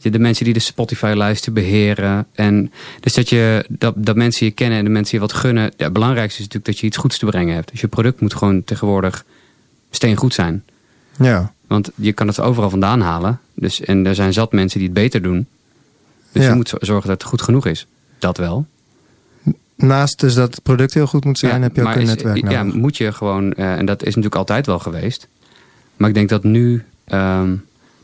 [0.00, 2.26] de, mensen die de Spotify-lijsten beheren.
[2.32, 5.62] En dus dat, je, dat, dat mensen je kennen en de mensen je wat gunnen.
[5.76, 7.70] Ja, het belangrijkste is natuurlijk dat je iets goeds te brengen hebt.
[7.70, 9.24] Dus je product moet gewoon tegenwoordig
[9.90, 10.64] steengoed zijn.
[11.18, 13.40] Ja, Want je kan het overal vandaan halen.
[13.54, 15.46] Dus, en er zijn zat mensen die het beter doen.
[16.32, 16.48] Dus Ja.
[16.48, 17.86] je moet zo- zorgen dat het goed genoeg is.
[18.18, 18.66] Dat wel.
[19.82, 22.08] Naast dus dat het product heel goed moet zijn, Ja, heb je ook een is-
[22.08, 25.28] netwerk Ja, moet je gewoon, eh, en dat is natuurlijk altijd wel geweest.
[25.96, 27.54] Maar ik denk dat nu ehm,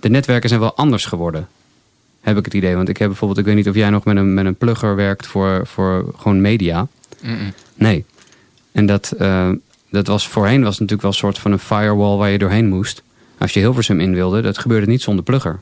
[0.00, 1.48] de netwerken zijn wel anders geworden.
[2.20, 2.76] Heb ik het idee.
[2.76, 4.96] Want ik heb bijvoorbeeld, ik weet niet of jij nog met een, met een plugger
[4.96, 6.86] werkt voor, voor gewoon media.
[7.22, 7.52] Mm-mm.
[7.74, 8.04] Nee.
[8.72, 9.50] En dat, eh,
[9.90, 12.68] dat was voorheen was het natuurlijk wel een soort van een firewall waar je doorheen
[12.68, 13.02] moest.
[13.38, 15.60] Als je Hilversum in wilde, dat gebeurde niet zonder plugger.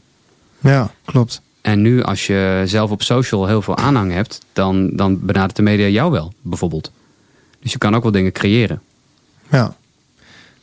[0.60, 1.40] Ja, klopt.
[1.66, 5.62] En nu als je zelf op social heel veel aanhang hebt, dan, dan benadert de
[5.62, 6.90] media jou wel, bijvoorbeeld.
[7.60, 8.82] Dus je kan ook wel dingen creëren.
[9.50, 9.76] Ja.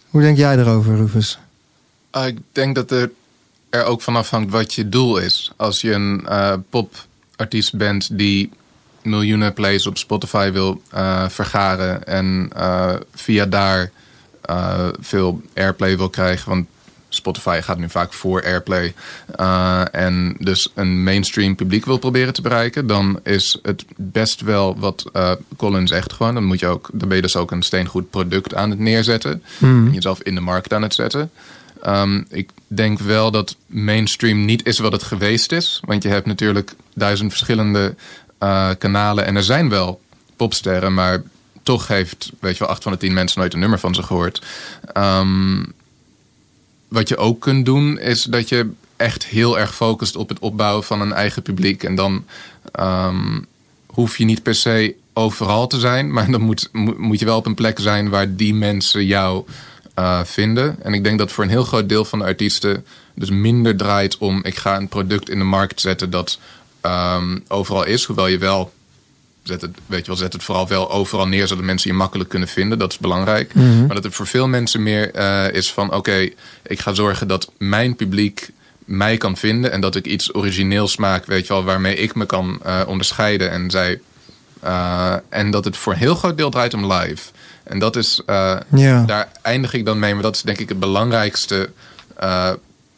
[0.09, 1.39] Hoe denk jij erover, Rufus?
[2.09, 3.11] Ah, ik denk dat er,
[3.69, 5.51] er ook van afhangt wat je doel is.
[5.55, 8.49] Als je een eh, popartiest bent die
[9.01, 13.91] miljoenen plays op Spotify wil eh, vergaren en eh, via daar
[14.41, 16.67] eh, veel airplay wil krijgen, want
[17.15, 18.93] Spotify gaat nu vaak voor airplay
[19.35, 24.79] eh, en dus een mainstream publiek wil proberen te bereiken, dan is het best wel
[24.79, 26.33] wat eh Colin zegt gewoon.
[26.33, 29.43] Dan moet je ook, dan ben je dus ook een steengoed product aan het neerzetten
[29.61, 31.31] en jezelf in de markt aan het zetten.
[31.81, 35.81] Ehm, ik denk wel dat mainstream niet is wat het geweest is.
[35.85, 37.95] Want je hebt natuurlijk duizend verschillende
[38.37, 39.25] eh, kanalen.
[39.25, 40.01] En er zijn wel
[40.35, 41.23] popsterren, maar
[41.63, 44.03] toch heeft, weet je wel, acht van de tien mensen nooit een nummer van ze
[44.03, 44.41] gehoord.
[44.93, 45.63] Ehm,
[46.93, 50.83] wat je ook kunt doen, is dat je echt heel erg focust op het opbouwen
[50.83, 51.83] van een eigen publiek.
[51.83, 52.25] En dan
[52.71, 53.39] ehm,
[53.85, 57.45] hoef je niet per se overal te zijn, maar dan moet, moet, je wel op
[57.45, 59.45] een plek zijn waar die mensen jou
[59.93, 60.83] eh, vinden.
[60.83, 62.85] En ik denk dat voor een heel groot deel van de artiesten
[63.15, 66.39] dus minder draait om ik ga een product in de markt zetten dat
[66.81, 68.73] ehm, overal is, hoewel je wel
[69.43, 72.29] zet het, weet je wel, zet het vooral wel overal neer, zodat mensen je makkelijk
[72.29, 72.79] kunnen vinden.
[72.79, 73.53] Dat is belangrijk.
[73.85, 76.29] Maar dat het voor veel mensen meer eh, is van: oké,
[76.67, 78.49] ik ga zorgen dat mijn publiek
[78.85, 82.25] mij kan vinden en dat ik iets origineels maak, weet je wel, waarmee ik me
[82.25, 83.51] kan eh, onderscheiden.
[83.51, 83.99] En zij.
[84.59, 87.23] eh, en dat het voor een heel groot deel draait om live.
[87.63, 88.21] En dat is,
[88.71, 89.03] Ja.
[89.05, 91.69] daar eindig ik dan mee, maar dat is denk ik het belangrijkste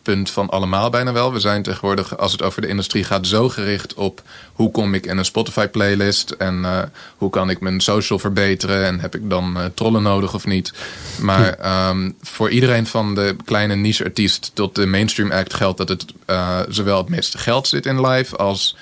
[0.06, 1.34] punt van allemaal bijna wel.
[1.34, 4.22] We zijn tegenwoordig, als het over de industrie gaat, zo gericht op
[4.54, 6.84] hoe kom ik in een Spotify playlist en eh,
[7.18, 10.74] hoe kan ik mijn social verbeteren en heb ik dan eh, trollen nodig of niet.
[11.20, 15.90] Maar ehm, voor iedereen van de kleine niche artiest tot de mainstream act geldt dat
[15.90, 18.78] het eh, zowel het meeste geld zit in live als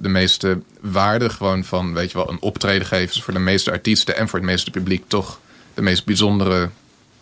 [0.00, 3.70] de meeste waarde gewoon van, weet je wel, een optreden geven is voor de meeste
[3.70, 5.38] artiesten en voor het meeste publiek toch
[5.74, 6.68] de meest bijzondere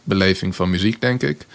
[0.02, 1.46] beleving van muziek, denk ik.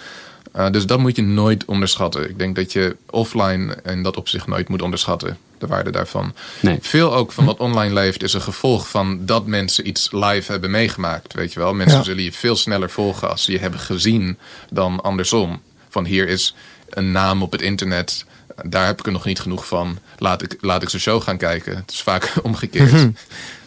[0.56, 2.30] Uh, dus dat moet je nooit onderschatten.
[2.30, 6.34] Ik denk dat je offline in dat opzicht nooit moet onderschatten, de waarde daarvan.
[6.62, 6.78] Nee.
[6.82, 10.72] Veel ook van wat online leeft is een gevolg van dat mensen iets live hebben
[10.72, 11.34] meegemaakt.
[11.34, 12.04] Weet je wel, mensen Ja.
[12.04, 14.38] zullen je veel sneller volgen als ze je hebben gezien
[14.70, 15.62] dan andersom.
[15.89, 16.56] Van hier is
[16.89, 18.26] een naam op het internet,
[18.66, 19.97] daar heb ik er nog niet genoeg van.
[20.18, 21.76] Laat ik, laat ik zijn show gaan kijken.
[21.76, 22.91] Het is vaak omgekeerd.
[22.91, 23.10] Mhm.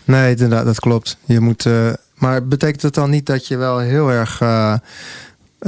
[0.05, 1.16] Nee, inderdaad, dat klopt.
[1.24, 4.78] Je moet, eh, maar betekent het dan niet dat je wel heel erg eh, eh,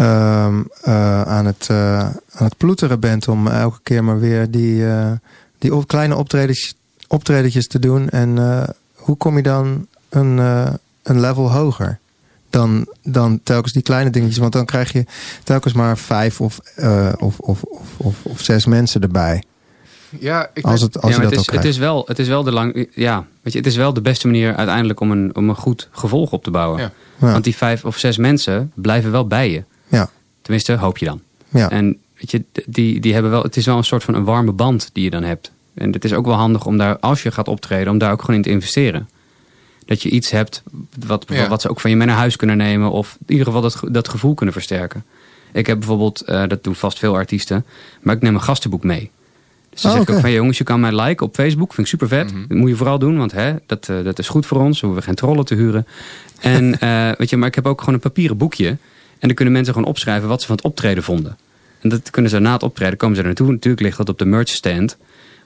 [0.01, 5.13] aan, het, eh, aan het ploeteren bent om elke keer maar weer die, eh,
[5.59, 6.75] die op, kleine optredens,
[7.09, 8.09] optredetjes te doen?
[8.09, 10.73] En eh, hoe kom je dan een, eh,
[11.03, 11.99] een level hoger?
[12.51, 14.39] Dan, dan telkens die kleine dingetjes.
[14.39, 15.05] Want dan krijg je
[15.45, 19.43] telkens maar vijf of, eh, of, of, of, of, of zes mensen erbij.
[20.19, 22.19] Ja, ik Als, het, als ja, je maar dat het, is, het, is wel, het
[22.19, 25.11] is wel de lang, ja, weet je, het is wel de beste manier uiteindelijk om
[25.11, 26.81] een, om een goed gevolg op te bouwen.
[26.81, 26.93] Ja.
[27.19, 27.33] Ja.
[27.33, 29.65] Want die vijf of zes mensen blijven wel bij je.
[29.89, 30.11] Ja.
[30.43, 31.21] Tenminste, hoop je dan.
[31.49, 31.71] Ja.
[31.71, 34.53] En weet je, die, die hebben wel, het is wel een soort van een warme
[34.53, 35.53] band die je dan hebt.
[35.75, 38.21] En het is ook wel handig om daar, als je gaat optreden, om daar ook
[38.21, 39.09] gewoon in te investeren.
[39.87, 40.63] Dat je iets hebt
[41.07, 41.49] wat, Ja.
[41.49, 42.91] wat ze ook van je mee naar huis kunnen nemen.
[42.91, 45.05] Of in ieder geval dat, dat gevoel kunnen versterken.
[45.53, 47.65] Ik heb bijvoorbeeld, eh, dat doen vast veel artiesten,
[48.01, 49.11] maar ik neem een gastenboek mee.
[49.71, 51.75] Dus dan Oh, zeg ik ook van, "Hey, jongens, je kan mij liken op Facebook.
[51.75, 52.35] Vind ik super vet.
[52.49, 54.81] Dat moet je vooral doen, want hè, dat, eh, dat is goed voor ons.
[54.81, 55.87] We hoeven geen trollen te huren.
[56.41, 58.77] En eh, weet je, maar ik heb ook gewoon een papieren boekje.
[59.25, 61.37] En dan kunnen mensen gewoon opschrijven wat ze van het optreden vonden.
[61.81, 63.51] En dat kunnen ze na het optreden, komen ze er naartoe.
[63.51, 64.97] Natuurlijk ligt dat op de merch stand.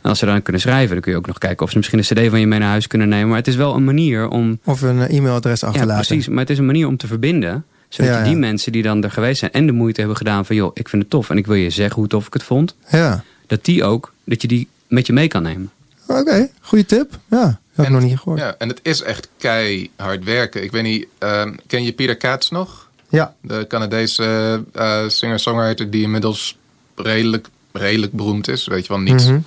[0.03, 1.99] En als ze dan kunnen schrijven, dan kun je ook nog kijken of ze misschien
[1.99, 3.29] een cd van je mee naar huis kunnen nemen.
[3.29, 4.59] Maar het is wel een manier om...
[4.64, 6.07] Of een eh, e-mailadres Ja, achterlaten.
[6.07, 6.29] precies.
[6.29, 7.64] Maar het is een manier om te verbinden.
[7.89, 8.39] Zodat Ja, je die ja.
[8.39, 10.57] mensen die dan er geweest zijn en de moeite hebben gedaan van...
[10.57, 12.74] joh, ik vind het tof en ik wil je zeggen hoe tof ik het vond.
[12.91, 13.24] Ja.
[13.47, 15.70] Dat die ook, dat je die met je mee kan nemen.
[16.07, 17.18] Oké, goede tip.
[17.31, 18.41] Ja, heb ik En- nog niet gehoord.
[18.41, 20.62] Ja, en het is echt keihard werken.
[20.62, 22.88] Ik weet niet, ehm, ken je Peter Katz nog?
[23.09, 23.35] Ja.
[23.43, 26.57] De Canadese eh, singer-songwriter die inmiddels
[26.95, 28.67] redelijk, redelijk beroemd is.
[28.67, 29.39] Weet je wel, niet Mhm.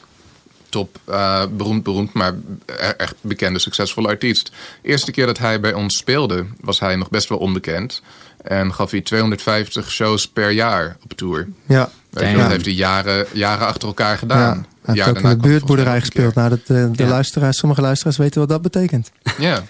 [0.70, 2.34] top eh, beroemd beroemd, maar
[2.66, 4.52] e- echt bekende, succesvolle artiest.
[4.82, 8.02] De eerste keer dat hij bij ons speelde, was hij nog best wel onbekend.
[8.42, 11.48] En gaf hij 250 shows per jaar op tour.
[11.68, 11.90] Ja.
[12.10, 14.18] Weet je, dat heeft hij jaren, jaren achter elkaar ja.
[14.18, 14.66] gedaan.
[14.82, 16.36] Hij heeft ook in de buurtboerderij gespeeld.
[16.36, 17.10] Nou, dat, de, de Ja.
[17.10, 19.12] luisteraars, sommige luisteraars weten wat dat betekent.
[19.38, 19.64] Ja.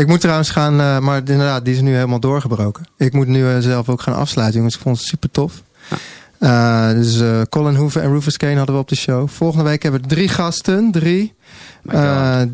[0.00, 2.86] Ik moet trouwens gaan, eh, maar inderdaad, die is nu helemaal doorgebroken.
[2.96, 4.76] Ik moet nu eh, zelf ook gaan afsluiten, jongens.
[4.76, 5.62] Ik vond het super tof.
[6.38, 9.28] Eh, dus Colin Hoover en Rufus Kane hadden we op de show.
[9.28, 10.90] Volgende week hebben we drie gasten.
[10.90, 11.34] Drie.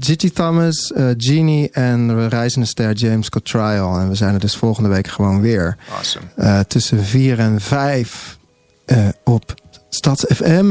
[0.01, 3.99] Gigi Thomas, Genie en de reizende ster James Cottrial.
[3.99, 5.77] En we zijn er dus volgende week gewoon weer.
[5.97, 6.65] Awesome.
[6.67, 8.39] Tussen 4 en 5
[8.87, 9.55] eh, op
[9.89, 10.67] Stads FM.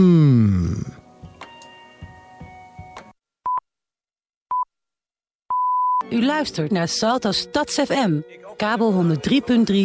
[6.09, 8.19] U luistert naar Salto Stads FM,
[8.57, 9.17] kabel
[9.71, 9.75] 103.3